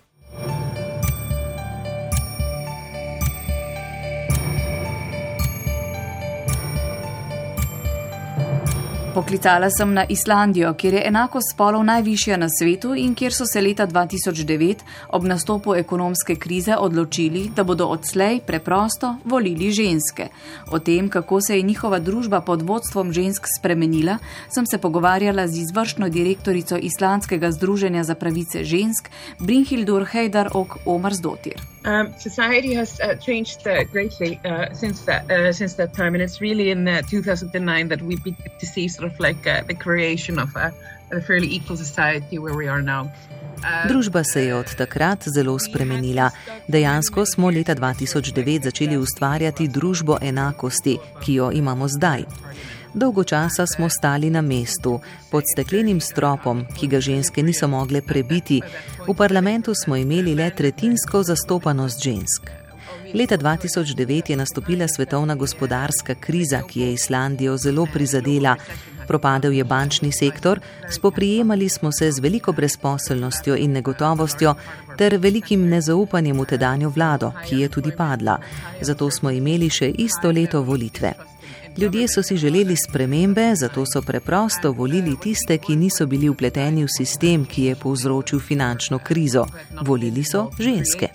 Poklicala 9.13 9.69
sem 9.69 9.93
na 9.93 10.05
Islandijo, 10.09 10.73
kjer 10.73 10.93
je 10.93 11.01
enako 11.07 11.39
spolov 11.45 11.83
najvišja 11.85 12.37
na 12.37 12.47
svetu 12.49 12.95
in 12.97 13.13
kjer 13.15 13.33
so 13.33 13.45
se 13.45 13.61
leta 13.61 13.85
2009 13.87 14.79
ob 15.09 15.27
nastopu 15.29 15.75
ekonomske 15.75 16.35
krize 16.35 16.73
odločili, 16.79 17.43
da 17.55 17.63
bodo 17.63 17.85
odslej 17.93 18.39
preprosto 18.47 19.15
volili 19.25 19.71
ženske. 19.71 20.27
O 20.71 20.79
tem, 20.79 21.09
kako 21.09 21.41
se 21.41 21.57
je 21.57 21.61
njihova 21.61 21.99
družba 21.99 22.41
pod 22.41 22.61
vodstvom 22.61 23.11
žensk 23.13 23.45
spremenila, 23.59 24.17
sem 24.49 24.65
se 24.65 24.77
pogovarjala 24.77 25.47
z 25.47 25.61
izvršno 25.61 26.09
direktorico 26.09 26.77
Islandskega 26.77 27.51
združenja 27.51 28.03
za 28.03 28.15
pravice 28.15 28.63
žensk 28.63 29.09
Brinhildur 29.39 30.05
Heidar 30.05 30.49
Ok 30.53 30.77
Omarsdotir. 30.85 31.72
Um, 31.85 32.13
society 32.17 32.73
has 32.75 32.99
uh, 33.01 33.15
changed 33.15 33.67
uh, 33.67 33.83
greatly 33.83 34.39
uh, 34.45 34.73
since 34.73 35.01
that 35.01 35.29
uh, 35.29 35.51
since 35.51 35.75
that 35.75 35.93
time, 35.93 36.15
and 36.15 36.21
it's 36.23 36.39
really 36.39 36.69
in 36.69 36.87
uh, 36.87 37.01
2009 37.09 37.89
that 37.89 38.01
we 38.01 38.15
begin 38.15 38.51
to 38.59 38.65
see 38.65 38.87
sort 38.87 39.11
of 39.11 39.19
like 39.19 39.45
uh, 39.45 39.63
the 39.67 39.73
creation 39.73 40.39
of 40.39 40.55
a, 40.55 40.71
a 41.11 41.21
fairly 41.21 41.47
equal 41.47 41.75
society 41.75 42.39
where 42.39 42.55
we 42.55 42.69
are 42.69 42.81
now. 42.81 43.11
Družba 43.87 44.23
se 44.23 44.45
je 44.45 44.55
od 44.55 44.75
takrat 44.75 45.23
zelo 45.35 45.59
spremenila. 45.59 46.29
Dejansko 46.67 47.25
smo 47.25 47.49
leta 47.49 47.75
2009 47.75 48.63
začeli 48.63 48.97
ustvarjati 48.97 49.67
družbo 49.67 50.17
enakosti, 50.21 50.97
ki 51.23 51.33
jo 51.33 51.51
imamo 51.51 51.87
zdaj. 51.87 52.23
Dolgo 52.93 53.23
časa 53.23 53.65
smo 53.65 53.89
stali 53.89 54.29
na 54.29 54.41
mestu, 54.41 54.99
pod 55.31 55.43
steklenim 55.53 56.01
stropom, 56.01 56.65
ki 56.77 56.87
ga 56.87 56.99
ženske 57.01 57.43
niso 57.43 57.67
mogle 57.67 58.01
prebiti. 58.01 58.61
V 59.07 59.15
parlamentu 59.17 59.73
smo 59.75 59.95
imeli 59.95 60.35
le 60.35 60.49
tretjinsko 60.49 61.23
zastopanost 61.23 62.03
žensk. 62.03 62.51
Leta 63.13 63.37
2009 63.37 64.29
je 64.29 64.37
nastopila 64.37 64.87
svetovna 64.87 65.35
gospodarska 65.35 66.15
kriza, 66.15 66.61
ki 66.61 66.81
je 66.81 66.93
Islandijo 66.93 67.57
zelo 67.57 67.87
prizadela. 67.93 68.55
Propadel 69.07 69.51
je 69.51 69.63
bančni 69.63 70.11
sektor, 70.11 70.59
spoprijemali 70.89 71.69
smo 71.69 71.91
se 71.91 72.11
z 72.11 72.19
veliko 72.19 72.51
brezposelnostjo 72.51 73.55
in 73.55 73.71
negotovostjo 73.71 74.55
ter 74.97 75.17
velikim 75.17 75.69
nezaupanjem 75.69 76.39
v 76.39 76.45
tedanjo 76.45 76.89
vlado, 76.89 77.31
ki 77.45 77.59
je 77.59 77.69
tudi 77.69 77.91
padla. 77.97 78.37
Zato 78.81 79.11
smo 79.11 79.29
imeli 79.29 79.69
še 79.69 79.91
isto 79.97 80.31
leto 80.31 80.61
volitve. 80.61 81.32
Ljudje 81.77 82.07
so 82.07 82.23
si 82.23 82.37
želeli 82.37 82.75
spremembe, 82.75 83.55
zato 83.55 83.85
so 83.85 84.01
preprosto 84.01 84.71
volili 84.71 85.15
tiste, 85.19 85.57
ki 85.57 85.75
niso 85.75 86.05
bili 86.05 86.29
upleteni 86.29 86.83
v 86.83 86.87
sistem, 86.97 87.45
ki 87.45 87.63
je 87.63 87.75
povzročil 87.75 88.39
finančno 88.39 88.99
krizo. 88.99 89.45
Volili 89.81 90.23
so 90.23 90.51
ženske. 90.59 91.09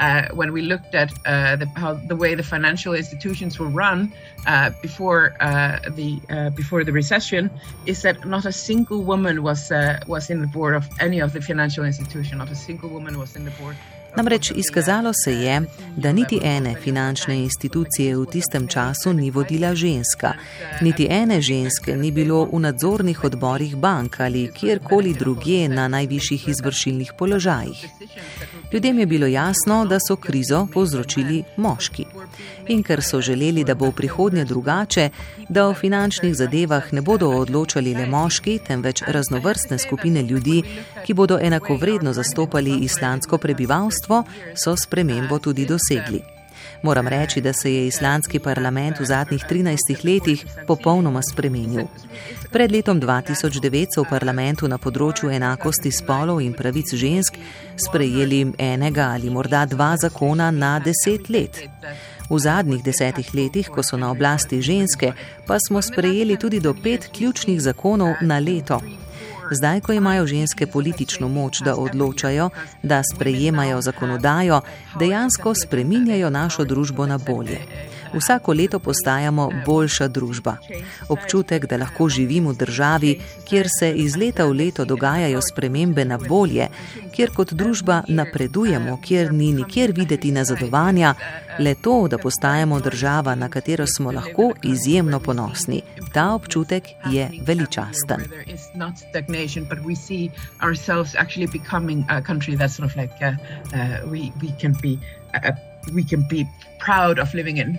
Uh, 0.00 0.28
when 0.32 0.52
we 0.52 0.62
looked 0.62 0.94
at 0.94 1.10
uh, 1.26 1.56
the, 1.56 1.66
how, 1.74 1.94
the 2.06 2.14
way 2.14 2.36
the 2.36 2.42
financial 2.42 2.94
institutions 2.94 3.58
were 3.58 3.66
run 3.66 4.12
uh, 4.46 4.70
before 4.80 5.34
uh, 5.40 5.78
the 5.96 6.20
uh, 6.30 6.50
before 6.50 6.84
the 6.84 6.92
recession, 6.92 7.50
is 7.84 8.02
that 8.02 8.24
not 8.24 8.46
a 8.46 8.52
single 8.52 9.02
woman 9.02 9.42
was 9.42 9.72
uh, 9.72 9.98
was 10.06 10.30
in 10.30 10.40
the 10.40 10.46
board 10.46 10.76
of 10.76 10.86
any 11.00 11.18
of 11.18 11.32
the 11.32 11.40
financial 11.40 11.84
institutions. 11.84 12.38
Not 12.38 12.48
a 12.48 12.54
single 12.54 12.88
woman 12.88 13.18
was 13.18 13.34
in 13.34 13.44
the 13.44 13.50
board. 13.58 13.74
Namreč 14.16 14.52
izkazalo 14.56 15.12
se 15.24 15.32
je, 15.32 15.62
da 15.96 16.12
niti 16.12 16.40
ene 16.42 16.74
finančne 16.82 17.36
institucije 17.36 18.16
v 18.16 18.26
tistem 18.26 18.66
času 18.66 19.12
ni 19.12 19.30
vodila 19.30 19.74
ženska, 19.74 20.32
niti 20.80 21.06
ene 21.10 21.40
ženske 21.40 21.96
ni 21.96 22.10
bilo 22.10 22.44
v 22.52 22.60
nadzornih 22.60 23.24
odborih 23.24 23.76
bank 23.76 24.20
ali 24.20 24.50
kjerkoli 24.54 25.14
drugje 25.14 25.68
na 25.68 25.88
najvišjih 25.88 26.48
izvršilnih 26.48 27.12
položajih. 27.18 27.86
Ljudem 28.72 28.98
je 28.98 29.06
bilo 29.06 29.26
jasno, 29.26 29.84
da 29.86 29.98
so 30.08 30.16
krizo 30.16 30.66
povzročili 30.72 31.44
moški. 31.56 32.04
In 32.68 32.82
ker 32.82 33.02
so 33.02 33.20
želeli, 33.20 33.64
da 33.64 33.74
bo 33.74 33.88
v 33.88 33.92
prihodnje 33.92 34.44
drugače, 34.44 35.10
da 35.48 35.66
o 35.68 35.74
finančnih 35.74 36.34
zadevah 36.34 36.92
ne 36.92 37.00
bodo 37.02 37.30
odločali 37.30 37.94
le 37.94 38.06
moški, 38.06 38.58
temveč 38.66 39.02
raznovrstne 39.06 39.78
skupine 39.78 40.22
ljudi, 40.22 40.62
ki 41.06 41.14
bodo 41.14 41.38
enakovredno 41.42 42.12
zastopali 42.12 42.78
islandsko 42.84 43.38
prebivalstvo, 43.38 44.24
so 44.54 44.76
spremembo 44.76 45.38
tudi 45.38 45.66
dosegli. 45.66 46.20
Moram 46.82 47.08
reči, 47.08 47.40
da 47.40 47.52
se 47.52 47.74
je 47.74 47.86
islandski 47.86 48.38
parlament 48.38 49.00
v 49.00 49.04
zadnjih 49.04 49.44
13 49.50 50.04
letih 50.04 50.44
popolnoma 50.66 51.22
spremenil. 51.22 51.86
Pred 52.52 52.72
letom 52.72 53.00
2009 53.00 53.86
so 53.94 54.02
v 54.02 54.10
parlamentu 54.10 54.68
na 54.68 54.78
področju 54.78 55.30
enakosti 55.30 55.90
spolov 55.90 56.40
in 56.40 56.54
pravic 56.54 56.94
žensk 56.94 57.40
sprejeli 57.76 58.52
enega 58.58 59.10
ali 59.14 59.30
morda 59.30 59.64
dva 59.66 59.96
zakona 59.96 60.50
na 60.50 60.78
deset 60.78 61.28
let. 61.28 61.64
V 62.30 62.38
zadnjih 62.38 62.82
desetih 62.84 63.34
letih, 63.34 63.68
ko 63.68 63.82
so 63.82 63.96
na 63.96 64.10
oblasti 64.10 64.60
ženske, 64.62 65.12
pa 65.46 65.56
smo 65.58 65.82
sprejeli 65.82 66.36
tudi 66.36 66.60
do 66.60 66.74
pet 66.74 67.08
ključnih 67.12 67.60
zakonov 67.60 68.20
na 68.20 68.38
leto. 68.38 68.80
Zdaj, 69.50 69.80
ko 69.80 69.92
imajo 69.92 70.26
ženske 70.26 70.66
politično 70.66 71.28
moč, 71.28 71.60
da 71.64 71.76
odločajo, 71.76 72.50
da 72.82 73.02
sprejemajo 73.14 73.80
zakonodajo, 73.80 74.60
dejansko 74.98 75.54
spreminjajo 75.54 76.30
našo 76.30 76.64
družbo 76.64 77.06
na 77.06 77.18
bolje. 77.18 77.60
Vsako 78.14 78.52
leto 78.52 78.78
postajamo 78.78 79.50
boljša 79.66 80.08
družba. 80.08 80.56
Občutek, 81.08 81.66
da 81.66 81.76
lahko 81.76 82.08
živim 82.08 82.48
v 82.48 82.54
državi, 82.56 83.20
kjer 83.48 83.66
se 83.78 83.92
iz 83.92 84.16
leta 84.16 84.44
v 84.44 84.52
leto 84.52 84.84
dogajajo 84.84 85.40
spremembe 85.42 86.04
na 86.04 86.18
bolje, 86.18 86.68
kjer 87.14 87.30
kot 87.34 87.52
družba 87.52 88.02
napredujemo, 88.08 88.96
kjer 89.04 89.32
ni 89.32 89.52
nikjer 89.52 89.92
videti 89.92 90.32
nazadovanja, 90.32 91.14
le 91.58 91.74
to, 91.74 92.08
da 92.08 92.18
postajamo 92.18 92.80
država, 92.80 93.34
na 93.34 93.48
katero 93.48 93.86
smo 93.86 94.12
lahko 94.12 94.52
izjemno 94.62 95.20
ponosni. 95.20 95.82
Ta 96.12 96.32
občutek 96.34 96.88
je 97.10 97.30
veličasten. 97.46 98.24
We 105.92 106.04
can 106.04 106.26
be 106.28 106.44
proud 106.84 107.18
of 107.18 107.34
living 107.34 107.58
in. 107.58 107.78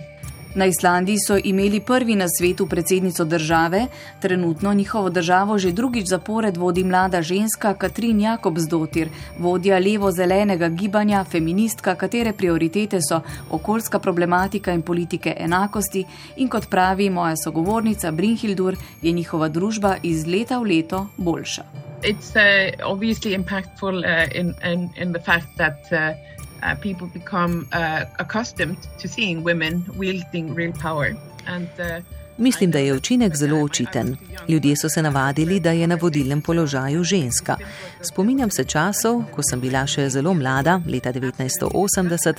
Na 0.54 0.66
Islandiji 0.66 1.16
so 1.26 1.38
imeli 1.44 1.80
prvi 1.80 2.16
na 2.16 2.26
svetu 2.28 2.66
predsednico 2.66 3.24
države, 3.24 3.86
trenutno 4.20 4.72
njihovo 4.74 5.10
državo 5.10 5.58
že 5.58 5.72
drugič 5.72 6.08
zapored 6.08 6.56
vodi 6.56 6.84
mlada 6.84 7.22
ženska 7.22 7.74
Katrin 7.74 8.20
Jakobsdotir, 8.20 9.08
vodja 9.38 9.78
levo-zelenega 9.78 10.68
gibanja, 10.68 11.24
feministka, 11.24 11.94
katere 11.94 12.32
prioritete 12.32 12.98
so 13.08 13.20
okoljska 13.50 13.98
problematika 13.98 14.72
in 14.72 14.82
politike 14.82 15.36
enakosti 15.38 16.04
in 16.36 16.48
kot 16.48 16.70
pravi 16.70 17.10
moja 17.10 17.36
sogovornica 17.36 18.10
Brinhildur, 18.10 18.76
je 19.02 19.12
njihova 19.12 19.48
družba 19.48 19.96
iz 20.02 20.26
leta 20.26 20.58
v 20.58 20.62
leto 20.62 21.06
boljša. 21.16 21.62
It's 22.02 22.34
uh, 22.34 22.92
obviously 22.92 23.34
impactful 23.34 23.98
uh, 23.98 24.04
in, 24.34 24.54
in, 24.72 24.88
in 24.96 25.12
the 25.12 25.22
fact 25.22 25.48
that 25.56 25.78
uh, 25.92 26.39
uh, 26.62 26.74
people 26.80 27.06
become 27.06 27.66
uh, 27.72 28.04
accustomed 28.18 28.78
to 29.02 29.08
seeing 29.08 29.44
women 29.44 29.84
wielding 29.96 30.54
real 30.54 30.72
power. 30.72 31.16
And, 31.46 31.68
uh, 31.78 32.00
Mislim, 32.40 32.70
da 32.70 32.78
je 32.78 32.94
učinek 32.94 33.36
zelo 33.36 33.64
očiten. 33.64 34.16
Ljudje 34.48 34.76
so 34.76 34.88
se 34.88 35.02
navadili, 35.02 35.60
da 35.60 35.70
je 35.70 35.86
na 35.86 35.98
vodilnem 36.00 36.40
položaju 36.42 37.04
ženska. 37.04 37.56
Spominjam 38.02 38.50
se 38.50 38.64
časov, 38.64 39.22
ko 39.34 39.42
sem 39.42 39.60
bila 39.60 39.86
še 39.86 40.08
zelo 40.08 40.34
mlada, 40.34 40.80
leta 40.88 41.12
1980, 41.12 42.34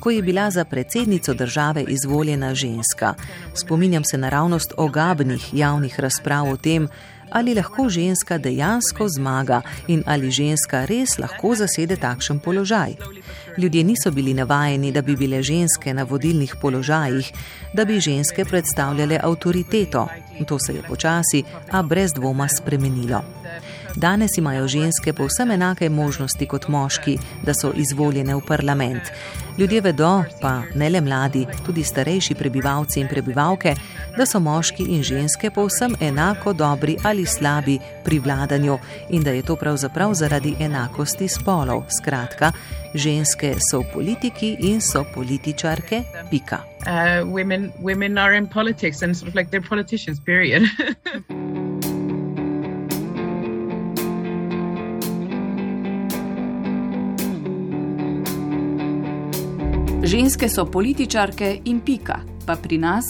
ko 0.00 0.10
je 0.10 0.22
bila 0.22 0.50
za 0.50 0.64
predsednico 0.64 1.34
države 1.34 1.84
izvoljena 1.88 2.54
ženska. 2.54 3.14
Spominjam 3.54 4.04
se 4.04 4.18
naravnost 4.18 4.72
ogabnih 4.76 5.54
javnih 5.54 6.00
razprav 6.00 6.50
o 6.52 6.56
tem, 6.56 6.88
ali 7.30 7.54
lahko 7.54 7.88
ženska 7.88 8.38
dejansko 8.38 9.08
zmaga 9.08 9.62
in 9.86 10.02
ali 10.06 10.30
ženska 10.30 10.84
res 10.84 11.18
lahko 11.18 11.54
zasede 11.54 11.96
takšen 11.96 12.38
položaj. 12.38 12.94
Ljudje 13.58 13.84
niso 13.84 14.10
bili 14.10 14.34
navajeni, 14.34 14.92
da 14.92 15.02
bi 15.02 15.16
bile 15.16 15.42
ženske 15.42 15.94
na 15.94 16.02
vodilnih 16.02 16.54
položajih, 16.60 17.32
da 17.74 17.84
bi 17.84 18.00
ženske 18.00 18.44
predstavljale 18.44 19.20
avtoriteto. 19.22 20.08
To 20.46 20.58
se 20.58 20.74
je 20.74 20.82
počasi, 20.82 21.42
a 21.70 21.82
brez 21.82 22.12
dvoma 22.12 22.48
spremenilo. 22.48 23.22
Danes 23.96 24.38
imajo 24.38 24.68
ženske 24.68 25.12
povsem 25.12 25.50
enake 25.50 25.88
možnosti 25.88 26.46
kot 26.46 26.68
moški, 26.68 27.18
da 27.42 27.54
so 27.54 27.72
izvoljene 27.76 28.34
v 28.34 28.40
parlament. 28.46 29.02
Ljudje 29.58 29.80
vedo, 29.80 30.24
pa 30.40 30.62
ne 30.74 30.90
le 30.90 31.00
mladi, 31.00 31.46
tudi 31.66 31.84
starejši 31.84 32.34
prebivalci 32.34 33.00
in 33.00 33.08
prebivalke, 33.08 33.74
da 34.16 34.26
so 34.26 34.40
moški 34.40 34.82
in 34.88 35.02
ženske 35.02 35.50
povsem 35.50 35.94
enako 36.00 36.52
dobri 36.52 36.96
ali 37.02 37.26
slabi 37.26 37.78
pri 38.04 38.18
vladanju 38.18 38.78
in 39.10 39.22
da 39.22 39.30
je 39.30 39.42
to 39.42 39.56
pravzaprav 39.56 40.14
zaradi 40.14 40.54
enakosti 40.60 41.28
spolov. 41.28 41.84
Skratka, 42.00 42.52
ženske 42.94 43.54
so 43.70 43.80
v 43.80 43.92
politiki 43.92 44.56
in 44.60 44.80
so 44.80 45.04
političarke. 45.14 46.02
Pika. 46.30 46.58
Uh, 46.86 47.32
women, 47.32 47.72
women 47.82 48.18
are 48.18 48.36
in 48.36 48.46
politics 48.46 49.02
and 49.02 49.16
sort 49.16 49.28
of 49.28 49.34
like 49.34 49.50
they're 49.50 49.68
politicians, 49.68 50.20
period. 50.20 50.62
Ženske 60.06 60.48
so 60.48 60.64
političarke 60.64 61.60
in 61.64 61.80
pika, 61.80 62.20
pa 62.46 62.56
pri 62.56 62.78
nas, 62.78 63.04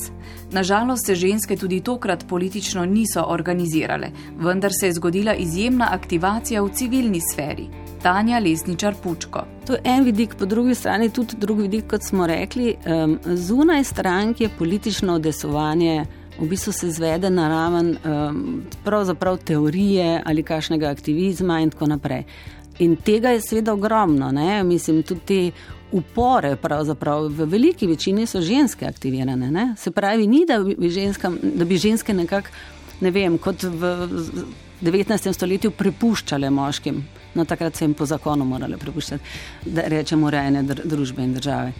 nažalost, 0.52 1.06
se 1.06 1.14
ženske 1.14 1.56
tudi 1.56 1.80
tokrat 1.80 2.24
politično 2.28 2.84
niso 2.84 3.24
organizirale, 3.28 4.10
vendar 4.38 4.70
se 4.80 4.86
je 4.86 4.92
zgodila 4.92 5.34
izjemna 5.34 5.88
aktivacija 5.92 6.62
v 6.62 6.72
civilni 6.72 7.20
sferi. 7.32 7.68
Tanja 8.02 8.38
Lesničar 8.38 8.94
Pučko. 9.02 9.40
To 9.66 9.72
je 9.72 9.80
en 9.84 10.04
vidik, 10.04 10.34
po 10.38 10.46
drugi 10.46 10.74
strani 10.74 11.10
tudi 11.10 11.36
drugi 11.36 11.62
vidik, 11.62 11.86
kot 11.90 12.02
smo 12.02 12.26
rekli. 12.26 12.74
Um, 12.86 13.18
zunaj 13.24 13.84
strank 13.84 14.40
je 14.40 14.48
politično 14.58 15.14
odesovanje. 15.14 16.04
V 16.38 16.48
bistvu 16.48 16.72
se 16.72 16.90
zvede 16.90 17.30
na 17.30 17.48
raven 17.48 17.96
um, 18.04 19.36
teorije 19.44 20.22
ali 20.24 20.42
kakšnega 20.42 20.86
aktivizma, 20.90 21.60
in 21.60 21.70
tako 21.70 21.86
naprej. 21.86 22.24
In 22.78 22.96
tega 22.96 23.32
je 23.32 23.40
seveda 23.40 23.72
ogromno, 23.72 24.30
ne? 24.32 24.62
mislim, 24.64 25.02
tudi 25.02 25.20
te 25.26 25.40
upore, 25.96 26.56
pravzaprav 26.56 27.28
v 27.32 27.46
veliki 27.48 27.86
večini 27.86 28.26
so 28.26 28.40
ženske 28.40 28.86
aktivirane. 28.86 29.50
Ne? 29.50 29.66
Se 29.78 29.90
pravi, 29.90 30.26
ni 30.26 30.44
da 30.46 30.58
bi, 30.60 30.90
ženskam, 30.90 31.38
da 31.42 31.64
bi 31.64 31.78
ženske 31.78 32.14
nekako, 32.14 32.48
ne 33.00 33.10
vem, 33.10 33.38
kot 33.38 33.62
v 33.62 33.92
19. 34.82 35.32
stoletju 35.32 35.70
prepuščale 35.70 36.50
moškim. 36.50 37.04
No, 37.36 37.44
takrat 37.44 37.76
se 37.76 37.84
jim 37.84 37.94
po 37.94 38.06
zakonu 38.06 38.44
morali 38.44 38.76
prepuščati, 38.80 39.36
da 39.72 39.84
rečemo, 39.88 40.26
urejene 40.28 40.62
družbe 40.64 41.24
in 41.24 41.34
države. 41.36 41.72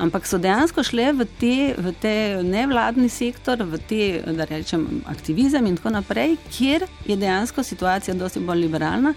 Ampak 0.00 0.24
so 0.24 0.38
dejansko 0.40 0.80
šle 0.88 1.10
v 1.12 1.26
te, 1.40 1.56
v 1.76 1.92
te 2.00 2.14
nevladni 2.44 3.10
sektor, 3.12 3.60
v 3.68 3.80
te, 3.88 4.06
da 4.36 4.46
rečem, 4.48 4.86
aktivizem 5.08 5.68
in 5.68 5.76
tako 5.76 5.92
naprej, 5.98 6.38
kjer 6.52 6.86
je 7.08 7.16
dejansko 7.20 7.62
situacija 7.62 8.16
dosti 8.16 8.40
bolj 8.40 8.64
liberalna 8.66 9.12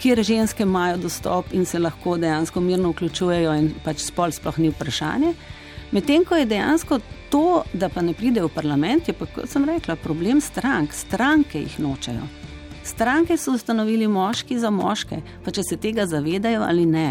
kjer 0.00 0.22
ženske 0.24 0.62
imajo 0.62 0.96
dostop 0.96 1.52
in 1.52 1.64
se 1.64 1.78
lahko 1.78 2.16
dejansko 2.16 2.60
mirno 2.60 2.90
vključujejo, 2.90 3.54
in 3.54 3.72
pač 3.84 4.04
spol 4.04 4.32
sploh 4.32 4.58
ni 4.58 4.70
vprašanje. 4.72 5.34
Medtem 5.92 6.24
ko 6.24 6.38
je 6.38 6.46
dejansko 6.46 7.00
to, 7.30 7.62
da 7.72 7.88
pa 7.88 8.02
ne 8.02 8.14
pride 8.14 8.42
v 8.42 8.48
parlament, 8.54 9.08
je 9.08 9.14
pa, 9.14 9.26
kot 9.26 9.50
sem 9.50 9.64
rekla, 9.66 9.96
problem 10.00 10.40
strank. 10.40 10.94
Stranke 10.94 11.60
jih 11.60 11.80
nočejo. 11.82 12.26
Stranke 12.86 13.36
so 13.36 13.52
ustanovili 13.54 14.08
moški 14.08 14.58
za 14.58 14.70
moške, 14.70 15.20
pa 15.44 15.50
če 15.50 15.62
se 15.66 15.76
tega 15.76 16.06
zavedajo 16.06 16.62
ali 16.66 16.86
ne. 16.86 17.08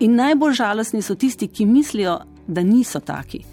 In 0.00 0.16
najbolj 0.16 0.56
žalostni 0.56 1.02
so 1.02 1.14
tisti, 1.14 1.48
ki 1.48 1.66
mislijo, 1.66 2.18
da 2.46 2.62
niso 2.62 3.00
taki. 3.00 3.44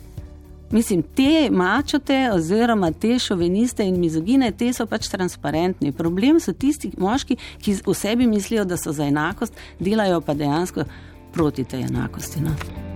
Mislim, 0.72 1.04
te 1.04 1.50
mačote 1.52 2.30
oziroma 2.34 2.92
te 2.92 3.20
šoviniste 3.20 3.86
in 3.86 4.00
mizogine, 4.00 4.52
te 4.52 4.72
so 4.74 4.86
pač 4.90 5.10
transparentni. 5.12 5.92
Problem 5.92 6.40
so 6.40 6.54
tisti 6.54 6.92
moški, 6.98 7.38
ki 7.62 7.78
v 7.86 7.98
sebi 7.98 8.28
mislijo, 8.28 8.66
da 8.66 8.78
so 8.78 8.92
za 8.92 9.06
enakost, 9.06 9.54
delajo 9.80 10.22
pa 10.22 10.34
dejansko 10.34 10.88
proti 11.34 11.64
tej 11.64 11.86
enakosti. 11.90 12.42
No. 12.42 12.93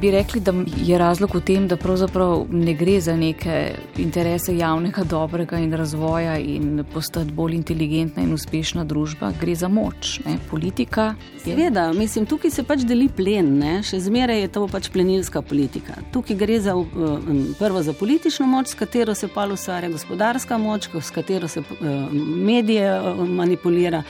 Bi 0.00 0.10
rekli, 0.10 0.40
da 0.40 0.52
je 0.76 0.98
razlog 0.98 1.34
v 1.34 1.40
tem, 1.40 1.68
da 1.68 1.76
pravzaprav 1.76 2.46
ne 2.50 2.74
gre 2.74 3.00
za 3.00 3.16
neke 3.16 3.74
interese 3.98 4.56
javnega 4.56 5.04
dobrega 5.04 5.58
in 5.58 5.72
razvoja 5.72 6.38
in 6.38 6.84
postati 6.92 7.32
bolj 7.32 7.54
inteligentna 7.54 8.22
in 8.22 8.32
uspešna 8.32 8.84
družba, 8.84 9.32
gre 9.40 9.54
za 9.54 9.68
moč. 9.68 10.20
Ne? 10.26 10.38
Politika. 10.50 11.14
Seveda, 11.44 11.92
mislim, 11.92 12.26
tukaj 12.26 12.50
se 12.50 12.62
pač 12.62 12.84
deli 12.88 13.08
plen, 13.08 13.48
ne? 13.58 13.72
še 13.82 14.00
zmeraj 14.00 14.40
je 14.40 14.52
to 14.52 14.66
pač 14.70 14.90
plenilska 14.92 15.42
politika. 15.42 15.98
Tukaj 16.12 16.36
gre 16.36 16.60
za, 16.60 16.76
um, 16.76 17.42
prvo 17.58 17.82
za 17.82 17.92
politično 17.92 18.46
moč, 18.46 18.72
s 18.72 18.78
katero 18.78 19.14
se 19.14 19.28
pa 19.28 19.46
ustvarja 19.50 19.90
gospodarska 19.90 20.58
moč, 20.58 20.88
s 21.00 21.10
katero 21.10 21.48
se 21.48 21.60
uh, 21.60 22.12
medije 22.12 22.94
uh, 23.00 23.26
manipulira. 23.28 24.02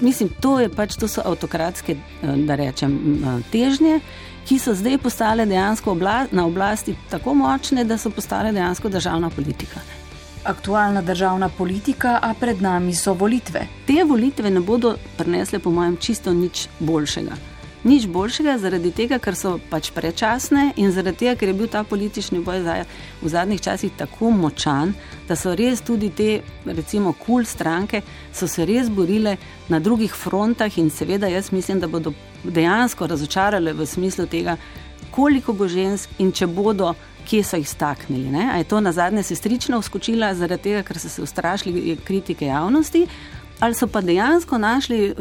Mislim, 0.00 0.28
to, 0.40 0.58
pač, 0.76 0.96
to 0.96 1.08
so 1.08 1.22
avtokratske, 1.24 1.96
uh, 1.96 2.36
da 2.46 2.58
rečem, 2.58 2.98
težnje 3.52 4.00
ki 4.46 4.58
so 4.58 4.74
zdaj 4.74 4.98
postale 4.98 5.46
dejansko 5.46 5.92
obla 5.92 6.26
na 6.32 6.46
oblasti 6.46 6.94
tako 7.10 7.34
močne, 7.34 7.84
da 7.84 7.98
so 7.98 8.10
postale 8.10 8.52
dejansko 8.52 8.88
državna 8.88 9.30
politika. 9.30 9.80
Aktualna 10.44 11.02
državna 11.02 11.48
politika, 11.48 12.18
a 12.22 12.34
pred 12.40 12.62
nami 12.62 12.94
so 12.94 13.14
volitve. 13.14 13.66
Te 13.86 14.04
volitve 14.04 14.50
ne 14.50 14.60
bodo 14.60 14.96
prinesle, 15.16 15.58
po 15.58 15.70
mojem, 15.70 15.96
čisto 15.96 16.34
nič 16.34 16.68
boljšega 16.80 17.51
nič 17.84 18.06
boljšega, 18.06 18.56
zaradi 18.62 18.92
tega, 18.94 19.18
ker 19.18 19.36
so 19.36 19.56
pač 19.70 19.90
prečasne 19.94 20.70
in 20.76 20.92
zaradi 20.94 21.24
tega, 21.24 21.34
ker 21.38 21.50
je 21.50 21.56
bil 21.58 21.70
ta 21.70 21.82
politični 21.84 22.40
boj 22.44 22.62
v 23.22 23.30
zadnjih 23.30 23.60
časih 23.60 23.92
tako 23.98 24.30
močan, 24.30 24.94
da 25.28 25.36
so 25.36 25.54
res 25.58 25.82
tudi 25.82 26.10
te, 26.10 26.42
recimo, 26.66 27.12
kul 27.12 27.42
cool 27.42 27.48
stranke, 27.48 28.02
so 28.32 28.46
se 28.46 28.66
res 28.66 28.90
borile 28.90 29.36
na 29.68 29.80
drugih 29.80 30.14
frontah 30.14 30.78
in 30.78 30.90
seveda 30.90 31.28
jaz 31.28 31.52
mislim, 31.52 31.80
da 31.80 31.88
bodo 31.88 32.12
dejansko 32.44 33.06
razočarale 33.06 33.72
v 33.72 33.86
smislu 33.86 34.26
tega, 34.26 34.56
koliko 35.10 35.52
bo 35.52 35.68
žensk 35.68 36.10
in 36.18 36.32
če 36.32 36.46
bodo. 36.46 36.94
Kje 37.22 37.44
so 37.46 37.58
jih 37.60 37.68
staknili? 37.70 38.32
Ne? 38.34 38.48
Je 38.58 38.64
to 38.66 38.80
na 38.82 38.90
zadnje 38.92 39.22
sestrično 39.22 39.78
uskočila 39.78 40.32
zaradi 40.34 40.64
tega, 40.64 40.80
ker 40.82 40.98
so 40.98 41.06
se 41.06 41.22
ustrašili 41.22 41.94
kritike 42.02 42.48
javnosti, 42.48 43.04
ali 43.62 43.74
so 43.74 43.86
pa 43.86 44.00
dejansko 44.00 44.58
našli 44.58 45.04
eh, 45.06 45.14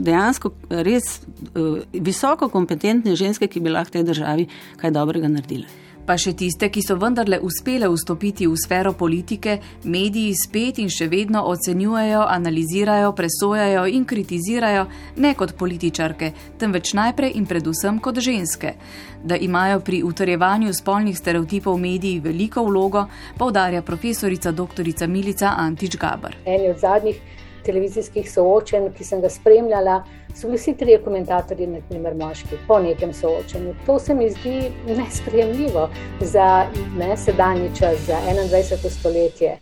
dejansko 0.00 0.52
res 0.70 1.18
eh, 1.18 1.82
visoko 1.92 2.48
kompetentne 2.48 3.16
ženske, 3.16 3.50
ki 3.50 3.60
bi 3.60 3.74
lahko 3.74 3.98
tej 3.98 4.06
državi 4.06 4.46
kaj 4.78 4.94
dobrega 4.94 5.28
naredile. 5.28 5.66
Pa 6.08 6.14
še 6.16 6.32
tiste, 6.32 6.70
ki 6.72 6.80
so 6.80 6.94
vendarle 6.96 7.36
uspele 7.44 7.88
vstopiti 7.92 8.46
v 8.48 8.56
sfero 8.56 8.94
politike, 8.96 9.58
mediji 9.84 10.32
spet 10.40 10.78
in 10.80 10.88
še 10.88 11.04
vedno 11.12 11.42
ocenjujejo, 11.50 12.22
analizirajo, 12.24 13.10
presojajo 13.12 13.82
in 13.92 14.06
kritizirajo 14.08 14.86
ne 15.20 15.34
kot 15.36 15.52
političarke, 15.60 16.30
temveč 16.56 16.94
najprej 16.96 17.34
in 17.36 17.44
predvsem 17.50 17.98
kot 18.00 18.22
ženske. 18.24 18.72
Da 19.20 19.36
imajo 19.36 19.82
pri 19.84 20.00
utrjevanju 20.06 20.72
spolnih 20.72 21.18
stereotipov 21.18 21.76
mediji 21.76 22.22
veliko 22.24 22.64
vlogo, 22.64 23.04
poudarja 23.36 23.82
profesorica 23.82 24.54
dr. 24.54 24.88
Milica 25.12 25.58
Antič 25.58 25.98
Gabar. 26.00 26.40
Eni 26.46 26.70
od 26.72 26.80
zadnjih 26.80 27.20
televizijskih 27.64 28.30
soočenj, 28.32 28.90
ki 28.96 29.04
sem 29.04 29.20
ga 29.20 29.30
spremljala, 29.30 30.02
so 30.34 30.46
bili 30.46 30.58
vsi 30.58 30.74
trije 30.76 31.02
komentatorji, 31.04 31.66
na 31.66 31.80
primer 31.88 32.14
moški, 32.14 32.60
po 32.68 32.78
nekem 32.78 33.12
soočenju. 33.12 33.74
To 33.86 33.98
se 33.98 34.14
mi 34.14 34.30
zdi 34.30 34.70
nespremljivo 34.86 35.88
za 36.20 36.66
ne, 36.98 37.16
sedanji 37.16 37.70
čas, 37.78 38.06
za 38.06 38.20
21. 38.26 38.90
stoletje. 38.98 39.58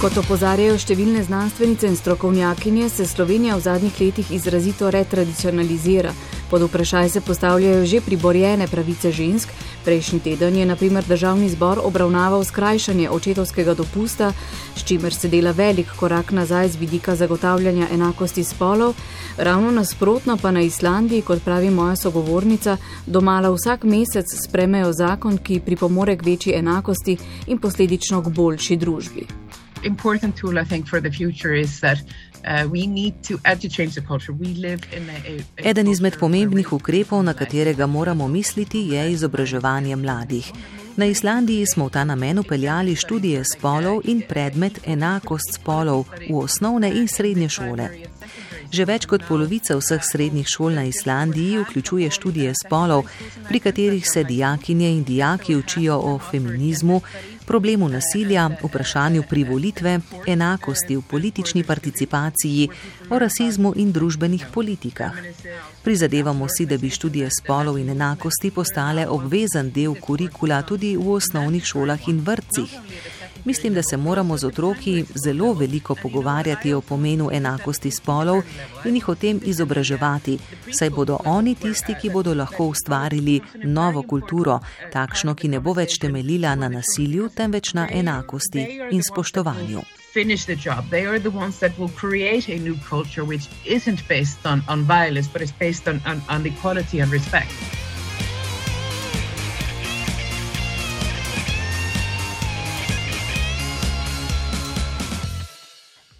Kot 0.00 0.16
opozarjajo 0.16 0.78
številne 0.80 1.20
znanstvenice 1.26 1.84
in 1.84 1.96
strokovnjakinje, 1.98 2.86
se 2.88 3.04
Slovenija 3.04 3.58
v 3.58 3.60
zadnjih 3.66 3.98
letih 4.00 4.30
izrazito 4.32 4.88
retradicionalizira. 4.88 6.14
Pod 6.48 6.62
vprašaj 6.64 7.10
se 7.12 7.20
postavljajo 7.20 7.82
že 7.84 8.00
priborjene 8.00 8.64
pravice 8.66 9.12
žensk. 9.12 9.52
Prejšnji 9.84 10.20
teden 10.24 10.56
je 10.56 10.64
naprimer 10.66 11.04
državni 11.04 11.50
zbor 11.52 11.82
obravnaval 11.84 12.44
skrajšanje 12.48 13.10
očetovskega 13.10 13.74
dopusta, 13.74 14.30
s 14.72 14.86
čimer 14.88 15.12
se 15.12 15.28
dela 15.28 15.52
velik 15.52 15.92
korak 16.00 16.32
nazaj 16.32 16.68
z 16.68 16.80
vidika 16.80 17.16
zagotavljanja 17.16 17.90
enakosti 17.92 18.44
spolov. 18.44 18.96
Ravno 19.36 19.70
nasprotno 19.70 20.38
pa 20.40 20.50
na 20.50 20.64
Islandiji, 20.64 21.22
kot 21.28 21.44
pravi 21.44 21.68
moja 21.70 21.96
sogovornica, 21.96 22.78
domala 23.06 23.52
vsak 23.52 23.84
mesec 23.84 24.32
spremejo 24.48 24.96
zakon, 24.96 25.38
ki 25.38 25.60
pripomore 25.60 26.16
k 26.16 26.24
večji 26.24 26.56
enakosti 26.56 27.18
in 27.52 27.60
posledično 27.60 28.22
k 28.24 28.32
boljši 28.32 28.80
družbi 28.80 29.49
important 29.82 30.36
tool, 30.36 30.58
I 30.58 30.64
think, 30.64 30.86
for 30.86 31.00
the 31.00 31.10
future 31.10 31.54
is 31.54 31.80
that. 31.80 31.98
Uh, 32.42 32.64
Eden 35.56 35.88
izmed 35.88 36.16
pomembnih 36.18 36.72
ukrepov, 36.72 37.22
na 37.22 37.34
katerega 37.34 37.86
moramo 37.86 38.28
misliti, 38.28 38.78
je 38.78 39.12
izobraževanje 39.12 39.96
mladih. 39.96 40.52
Na 40.96 41.06
Islandiji 41.06 41.66
smo 41.66 41.86
v 41.86 41.90
ta 41.90 42.04
namen 42.04 42.38
upeljali 42.38 42.96
študije 42.96 43.44
spolov 43.44 44.00
in 44.04 44.22
predmet 44.28 44.80
enakost 44.86 45.54
spolov 45.54 46.04
v 46.30 46.36
osnovne 46.36 46.90
in 46.90 47.08
srednje 47.08 47.48
šole. 47.48 47.88
Že 48.70 48.84
več 48.86 49.06
kot 49.10 49.24
polovica 49.26 49.74
vseh 49.74 50.02
srednjih 50.04 50.46
šol 50.46 50.76
na 50.78 50.84
Islandiji 50.86 51.58
vključuje 51.58 52.10
študije 52.10 52.52
spolov, 52.54 53.08
pri 53.48 53.60
katerih 53.60 54.06
se 54.06 54.24
dijakinje 54.24 54.90
in 54.92 55.04
dijaki 55.04 55.56
učijo 55.56 55.96
o 55.98 56.18
feminizmu, 56.18 57.00
problemu 57.50 57.88
nasilja, 57.88 58.50
vprašanju 58.62 59.22
privolitve, 59.28 60.00
enakosti 60.26 60.96
v 60.96 61.02
politični 61.02 61.64
participaciji, 61.64 62.68
o 63.10 63.18
rasizmu 63.18 63.72
in 63.76 63.90
družbenih 63.92 64.44
politikah. 64.54 65.18
Prizadevamo 65.82 66.46
si, 66.48 66.66
da 66.66 66.78
bi 66.78 66.90
študije 66.90 67.30
spolov 67.40 67.78
in 67.78 67.90
enakosti 67.90 68.52
postale 68.54 69.08
obvezen 69.08 69.72
del 69.74 69.96
kurikula 69.98 70.62
tudi 70.62 70.94
v 70.96 71.16
osnovnih 71.16 71.64
šolah 71.66 72.08
in 72.08 72.22
vrtcih. 72.22 72.78
Mislim, 73.44 73.74
da 73.74 73.82
se 73.82 73.96
moramo 73.96 74.36
z 74.36 74.44
otroki 74.44 75.04
zelo 75.24 75.52
veliko 75.52 75.94
pogovarjati 75.94 76.72
o 76.72 76.80
pomenu 76.80 77.30
enakosti 77.32 77.90
spolov 77.90 78.42
in 78.84 78.94
jih 78.94 79.08
o 79.08 79.14
tem 79.14 79.40
izobraževati, 79.44 80.38
saj 80.78 80.90
bodo 80.90 81.18
oni 81.24 81.54
tisti, 81.54 81.94
ki 82.00 82.10
bodo 82.10 82.34
lahko 82.34 82.66
ustvarili 82.66 83.40
novo 83.64 84.02
kulturo, 84.02 84.60
takšno, 84.92 85.34
ki 85.34 85.48
ne 85.48 85.60
bo 85.60 85.72
več 85.72 85.98
temeljila 86.00 86.54
na 86.54 86.68
nasilju, 86.68 87.28
temveč 87.36 87.74
na 87.74 87.88
enakosti 87.92 88.66
in 88.90 89.02
spoštovanju. 89.02 89.82
Finish 90.12 90.44
the 90.44 90.56
job. 90.56 90.90
They 90.90 91.06
are 91.06 91.20
the 91.20 91.30
ones 91.30 91.58
that 91.60 91.78
will 91.78 91.92
create 92.00 92.48
a 92.48 92.58
new 92.58 92.76
culture 92.88 93.24
which 93.24 93.46
isn't 93.64 94.08
based 94.08 94.44
on, 94.44 94.62
on 94.68 94.82
violence, 94.82 95.28
but 95.32 95.42
is 95.42 95.52
based 95.52 95.88
on, 95.88 96.00
on, 96.04 96.20
on 96.28 96.46
equality 96.46 97.00
and 97.00 97.12
respect. 97.12 97.79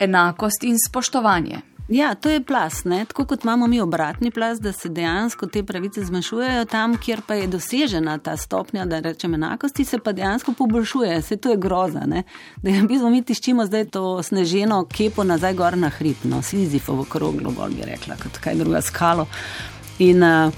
Enakost 0.00 0.64
in 0.64 0.76
spoštovanje. 0.88 1.60
Ja, 1.90 2.14
to 2.14 2.30
je 2.30 2.44
plas, 2.44 2.84
ne? 2.84 3.04
tako 3.04 3.24
kot 3.24 3.44
imamo 3.44 3.66
mi 3.66 3.80
obratni 3.80 4.30
plas, 4.30 4.60
da 4.60 4.72
se 4.72 4.88
dejansko 4.88 5.46
te 5.46 5.62
pravice 5.62 6.04
zmanjšujejo 6.04 6.64
tam, 6.64 6.96
kjer 6.96 7.20
pa 7.26 7.34
je 7.34 7.46
dosežena 7.46 8.18
ta 8.18 8.36
stopnja, 8.36 8.84
da 8.86 9.00
rečem 9.00 9.34
enakosti, 9.34 9.84
se 9.84 9.98
pa 9.98 10.12
dejansko 10.12 10.52
poboljšuje. 10.52 11.18
Vse 11.18 11.36
to 11.36 11.50
je 11.50 11.56
groza, 11.56 12.04
ne? 12.06 12.22
da 12.62 12.70
jim 12.70 12.86
bizmo 12.86 13.10
mi 13.10 13.22
tiščimo 13.22 13.66
zdaj 13.66 13.84
to 13.84 14.22
sneženo 14.22 14.84
kepo 14.84 15.24
nazaj 15.24 15.54
gor 15.54 15.78
na 15.78 15.88
hrib, 15.88 16.22
no, 16.24 16.42
Sizifovo 16.42 17.04
kroglo, 17.04 17.50
bolj 17.50 17.74
bi 17.74 17.90
rekla, 17.90 18.14
kot 18.22 18.38
kaj 18.38 18.54
druga 18.62 18.80
skalo. 18.80 19.26
In 19.98 20.22
uh, 20.22 20.54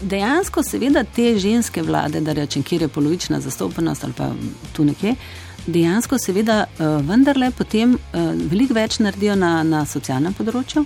dejansko 0.00 0.62
seveda 0.62 1.02
te 1.04 1.32
ženske 1.38 1.82
vlade, 1.82 2.20
da 2.20 2.32
rečem, 2.32 2.62
kjer 2.62 2.86
je 2.86 2.88
polovična 2.88 3.40
zastopanost 3.40 4.04
ali 4.04 4.12
pa 4.16 4.30
tu 4.72 4.84
nekje, 4.84 5.16
dejansko, 5.66 6.18
seveda, 6.18 6.64
uh, 6.66 7.00
vendarle 7.08 7.50
potem 7.50 7.96
uh, 7.96 8.30
veliko 8.50 8.74
več 8.74 8.98
naredijo 8.98 9.36
na, 9.38 9.60
na 9.66 9.84
socialnem 9.86 10.34
področju, 10.36 10.84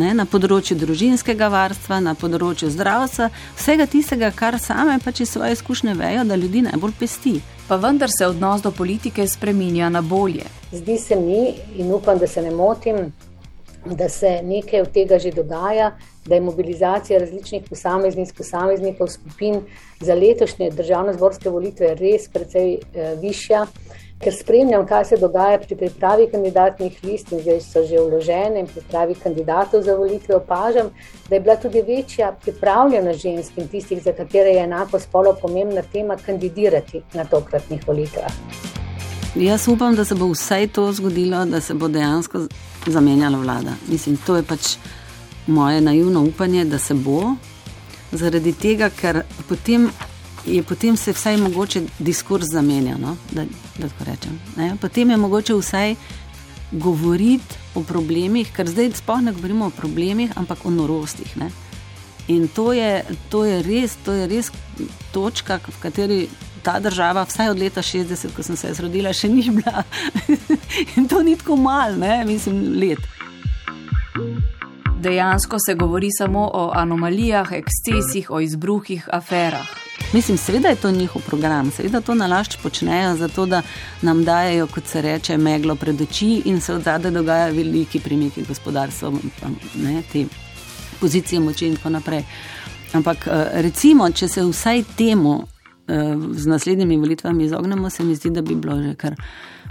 ne, 0.00 0.12
na 0.14 0.26
področju 0.28 0.76
družinskega 0.78 1.48
varstva, 1.50 2.00
na 2.04 2.14
področju 2.18 2.70
zdravstva, 2.70 3.30
vsega 3.58 3.86
tistega, 3.90 4.30
kar 4.34 4.58
same 4.62 4.98
pač 5.04 5.24
iz 5.24 5.34
svoje 5.34 5.58
izkušnje 5.58 5.96
vejo, 5.98 6.26
da 6.28 6.38
ljudi 6.38 6.64
najbolj 6.68 6.94
pesti. 7.00 7.40
Pa 7.68 7.78
vendar 7.78 8.10
se 8.10 8.26
odnos 8.26 8.62
do 8.62 8.72
politike 8.74 9.26
spremenja 9.30 9.90
na 9.90 10.02
bolje. 10.02 10.46
Zdi 10.72 10.98
se 10.98 11.18
mi, 11.18 11.54
in 11.78 11.90
upam, 11.94 12.18
da 12.18 12.26
se 12.26 12.42
ne 12.42 12.50
motim, 12.54 13.12
da 13.86 14.08
se 14.08 14.40
nekaj 14.44 14.80
od 14.80 14.90
tega 14.92 15.18
že 15.18 15.32
dogaja, 15.32 15.92
da 16.26 16.34
je 16.34 16.40
mobilizacija 16.40 17.18
različnih 17.18 17.62
posameznic, 17.68 18.32
posameznikov, 18.36 19.08
skupin 19.08 19.62
za 20.00 20.14
letošnje 20.14 20.70
državno-zborske 20.70 21.50
volitve 21.50 21.94
res 21.94 22.28
precej 22.28 22.74
eh, 22.74 23.14
višja 23.22 23.66
ker 24.20 24.34
spremljam, 24.36 24.86
kaj 24.86 25.04
se 25.04 25.16
dogaja 25.16 25.58
pri 25.58 25.76
pripravi 25.76 26.26
kandidatnih 26.32 26.98
list 27.04 27.32
in 27.32 27.40
zdaj 27.40 27.60
so 27.64 27.84
že 27.88 28.00
vložene 28.04 28.60
in 28.60 28.66
pripravi 28.66 29.14
kandidatov 29.14 29.82
za 29.82 29.94
volitve, 29.96 30.36
opažam, 30.36 30.90
da 31.28 31.34
je 31.34 31.40
bila 31.40 31.56
tudi 31.56 31.82
večja 31.82 32.32
pripravljenost 32.42 33.20
žensk 33.20 33.58
in 33.58 33.68
tistih, 33.68 34.02
za 34.02 34.12
katere 34.12 34.50
je 34.50 34.64
enako 34.64 35.00
spolo 35.00 35.36
pomembna 35.42 35.82
tema, 35.92 36.16
kandidirati 36.26 37.02
na 37.14 37.24
tokratnih 37.24 37.88
volitvah. 37.88 38.32
Jaz 39.34 39.68
upam, 39.68 39.96
da 39.96 40.04
se 40.04 40.14
bo 40.14 40.26
vsaj 40.26 40.68
to 40.68 40.92
zgodilo, 40.92 41.44
da 41.44 41.60
se 41.60 41.74
bo 41.74 41.88
dejansko 41.88 42.46
zamenjala 42.86 43.38
vlada. 43.38 43.72
Mislim, 43.88 44.16
to 44.26 44.36
je 44.36 44.42
pač 44.42 44.76
moje 45.46 45.80
naivno 45.80 46.24
upanje, 46.24 46.64
da 46.64 46.78
se 46.78 46.94
bo, 46.94 47.34
zaradi 48.12 48.52
tega, 48.52 48.90
ker 48.90 49.22
potem 49.48 49.90
je 50.46 50.62
potem 50.62 50.96
se 50.96 51.12
vsaj 51.12 51.36
mogoče 51.36 51.82
diskurs 51.98 52.46
zamenja. 52.52 52.96
No? 52.98 53.16
Da, 53.32 53.44
da 53.78 53.88
rečem, 54.04 54.40
potem 54.80 55.10
je 55.10 55.16
mogoče 55.16 55.54
vsaj 55.54 55.94
govoriti 56.72 57.58
o 57.74 57.82
problemih, 57.82 58.52
ker 58.54 58.68
zdaj 58.68 58.92
sploh 58.94 59.22
ne 59.22 59.32
govorimo 59.32 59.66
o 59.66 59.74
problemih, 59.74 60.30
ampak 60.36 60.66
o 60.66 60.70
norostih. 60.70 61.36
Ne? 61.36 61.50
In 62.28 62.48
to 62.48 62.72
je, 62.72 63.04
to, 63.28 63.44
je 63.44 63.62
res, 63.62 63.96
to 64.04 64.12
je 64.12 64.26
res 64.30 64.52
točka, 65.12 65.58
v 65.66 65.80
kateri 65.82 66.28
ta 66.62 66.78
država, 66.80 67.24
vsaj 67.24 67.50
od 67.50 67.58
leta 67.58 67.82
60, 67.82 68.30
ko 68.36 68.42
sem 68.42 68.56
se 68.56 68.70
rodila, 68.78 69.12
še 69.12 69.28
ni 69.28 69.42
bila. 69.50 69.82
In 70.96 71.08
to 71.08 71.22
ni 71.22 71.36
tako 71.36 71.56
malo, 71.56 71.98
mislim, 72.26 72.62
let. 72.78 73.02
Dejansko 75.00 75.56
se 75.58 75.74
govori 75.74 76.10
samo 76.12 76.44
o 76.54 76.70
anomalijah, 76.76 77.52
ekscesih, 77.56 78.30
o 78.30 78.40
izbruhih, 78.40 79.08
aferah. 79.12 79.89
Mislim, 80.12 80.38
seveda 80.38 80.68
je 80.68 80.76
to 80.76 80.90
njihov 80.90 81.22
program, 81.22 81.70
seveda 81.70 82.00
to 82.00 82.14
nalašč 82.14 82.56
počnejo, 82.62 83.16
zato 83.16 83.46
da 83.46 83.62
nam 84.02 84.24
dajo, 84.24 84.66
kot 84.66 84.86
se 84.86 85.02
reče, 85.02 85.36
meglo 85.36 85.74
pred 85.74 86.00
oči 86.00 86.42
in 86.44 86.60
se 86.60 86.74
od 86.74 86.82
zadaj 86.82 87.10
dogajajo 87.10 87.54
veliki 87.54 88.00
premiki 88.00 88.42
gospodarstva, 88.48 89.12
ne, 89.74 90.02
te 90.12 90.24
pozicije 91.00 91.40
moči 91.40 91.66
in 91.66 91.76
tako 91.76 91.90
naprej. 91.90 92.24
Ampak 92.92 93.26
eh, 93.26 93.62
recimo, 93.62 94.10
če 94.10 94.28
se 94.28 94.42
vsaj 94.44 94.82
temu 94.96 95.36
eh, 95.40 96.16
z 96.32 96.46
naslednjimi 96.46 96.96
volitvami 96.96 97.44
izognemo, 97.44 97.90
se 97.90 98.04
mi 98.04 98.14
zdi, 98.14 98.30
da 98.30 98.42
bi 98.42 98.54
bilo 98.54 98.82
že 98.82 98.94
kar 98.94 99.14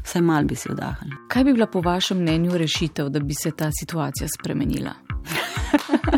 vsaj 0.03 0.21
mal 0.21 0.43
bi 0.43 0.55
si 0.55 0.71
oddahnili. 0.71 1.17
Kaj 1.27 1.43
bi 1.43 1.53
bila 1.53 1.67
po 1.67 1.81
vašem 1.81 2.17
mnenju 2.17 2.57
rešitev, 2.57 3.09
da 3.09 3.19
bi 3.19 3.33
se 3.33 3.51
ta 3.51 3.71
situacija 3.71 4.27
spremenila? 4.39 4.93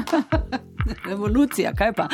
Revolucija, 1.09 1.73
kaj 1.77 1.93
pa? 1.93 2.07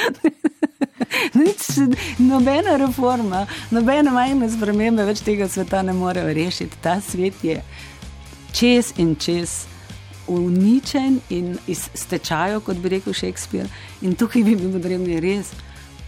Nič, 1.42 1.90
nobena 2.20 2.78
reforma, 2.78 3.46
nobene 3.72 4.12
majhne 4.12 4.50
spremembe 4.50 5.06
več 5.08 5.24
tega 5.26 5.48
sveta 5.50 5.82
ne 5.86 5.94
morejo 5.94 6.34
rešiti. 6.34 6.82
Ta 6.82 7.00
svet 7.02 7.44
je 7.44 7.62
čez 8.54 8.94
in 8.98 9.16
čez 9.16 9.66
uničen 10.28 11.20
in 11.30 11.58
iztečajo, 11.68 12.60
kot 12.60 12.78
bi 12.78 12.90
rekel 12.90 13.14
Shakespeare. 13.14 13.68
In 14.02 14.16
tukaj 14.16 14.44
bi 14.44 14.56
bili 14.56 14.72
potrebni 14.74 15.20
res, 15.24 15.52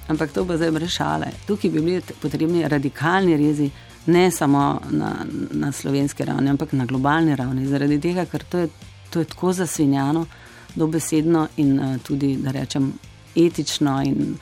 ampak 0.07 0.33
to 0.35 0.43
bo 0.45 0.57
zdaj 0.57 0.71
brešale. 0.75 1.31
Tukaj 1.47 1.71
bi 1.71 1.81
bili 1.81 2.01
potrebni 2.21 2.67
radikalni 2.67 3.37
rezi, 3.37 3.69
ne 4.05 4.31
samo 4.31 4.81
na, 4.89 5.13
na 5.51 5.71
slovenski 5.71 6.25
ravni, 6.25 6.49
ampak 6.49 6.73
na 6.73 6.85
globalni 6.85 7.35
ravni. 7.35 7.67
Zaradi 7.67 7.99
tega, 8.01 8.25
ker 8.25 8.43
to 8.43 8.65
je, 8.65 8.69
to 9.09 9.23
je 9.23 9.29
tako 9.29 9.53
zasvinjano, 9.53 10.25
dobesedno 10.75 11.47
in 11.57 11.79
uh, 11.79 11.97
tudi, 12.03 12.35
da 12.37 12.51
rečem, 12.51 12.91
etično 13.35 14.01
in 14.05 14.35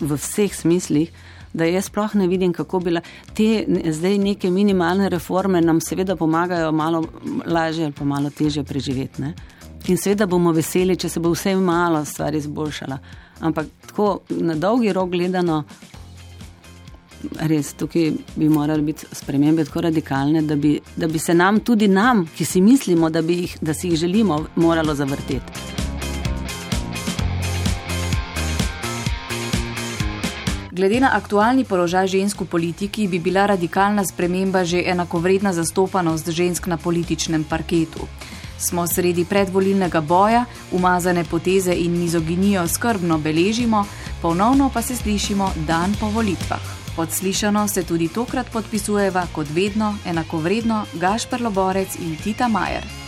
v 0.00 0.16
vseh 0.16 0.54
smislih, 0.54 1.12
da 1.52 1.64
jaz 1.64 1.88
sploh 1.88 2.14
ne 2.14 2.28
vidim, 2.28 2.52
kako 2.52 2.80
bi 2.80 2.98
te 3.34 3.64
zdaj 3.92 4.18
neke 4.18 4.50
minimalne 4.50 5.08
reforme 5.08 5.60
nam 5.60 5.80
seveda 5.80 6.16
pomagajo 6.16 6.72
malo 6.72 7.04
lažje 7.46 7.84
ali 7.84 7.92
pa 7.92 8.04
malo 8.04 8.30
težje 8.30 8.64
preživeti. 8.64 9.22
Ne? 9.22 9.34
In 9.86 9.96
seveda 9.96 10.26
bomo 10.26 10.52
veseli, 10.52 10.96
če 10.96 11.08
se 11.08 11.20
bo 11.20 11.32
vse 11.32 11.54
malo 11.56 12.04
stvar 12.04 12.34
izboljšala. 12.34 12.98
Ampak 13.40 13.66
tako 13.86 14.20
na 14.28 14.54
dolgi 14.54 14.92
rok 14.92 15.10
gledano, 15.10 15.62
res 17.50 17.72
tukaj 17.78 18.12
bi 18.36 18.48
morali 18.48 18.82
biti 18.82 19.06
spremembe 19.12 19.64
tako 19.64 19.86
radikalne, 19.88 20.42
da 20.42 20.56
bi, 20.56 20.78
da 20.96 21.08
bi 21.08 21.18
se 21.18 21.34
nam, 21.34 21.60
tudi 21.60 21.88
nam, 21.88 22.26
ki 22.36 22.44
si 22.44 22.60
mislimo, 22.60 23.10
da, 23.10 23.20
jih, 23.20 23.58
da 23.60 23.74
si 23.74 23.88
jih 23.88 24.00
želimo, 24.06 24.44
moralo 24.56 24.94
zavrteti. 24.94 25.87
Glede 30.78 31.00
na 31.02 31.10
aktualni 31.18 31.64
položaj 31.66 32.06
žensk 32.06 32.40
v 32.40 32.46
politiki, 32.46 33.08
bi 33.10 33.18
bila 33.18 33.50
radikalna 33.50 34.06
sprememba 34.06 34.62
že 34.62 34.78
enakovredna 34.86 35.50
zastopanost 35.50 36.30
žensk 36.30 36.70
na 36.70 36.78
političnem 36.78 37.42
parketu. 37.42 38.06
Smo 38.62 38.86
sredi 38.86 39.24
predvolilnega 39.26 40.00
boja, 40.00 40.44
umazane 40.70 41.24
poteze 41.26 41.74
in 41.74 41.98
mizoginijo 41.98 42.62
skrbno 42.68 43.18
beležimo, 43.18 43.82
ponovno 44.22 44.70
pa 44.70 44.82
se 44.82 44.94
slišimo 44.96 45.50
dan 45.66 45.98
po 45.98 46.14
volitvah. 46.14 46.62
Podslišano 46.96 47.68
se 47.68 47.82
tudi 47.82 48.08
tokrat 48.08 48.46
podpisujeva 48.46 49.26
kot 49.34 49.50
vedno 49.50 49.96
enakovredno 50.06 50.84
Gašpr 50.94 51.42
Loborec 51.42 51.98
in 51.98 52.16
Tita 52.22 52.48
Majer. 52.48 53.07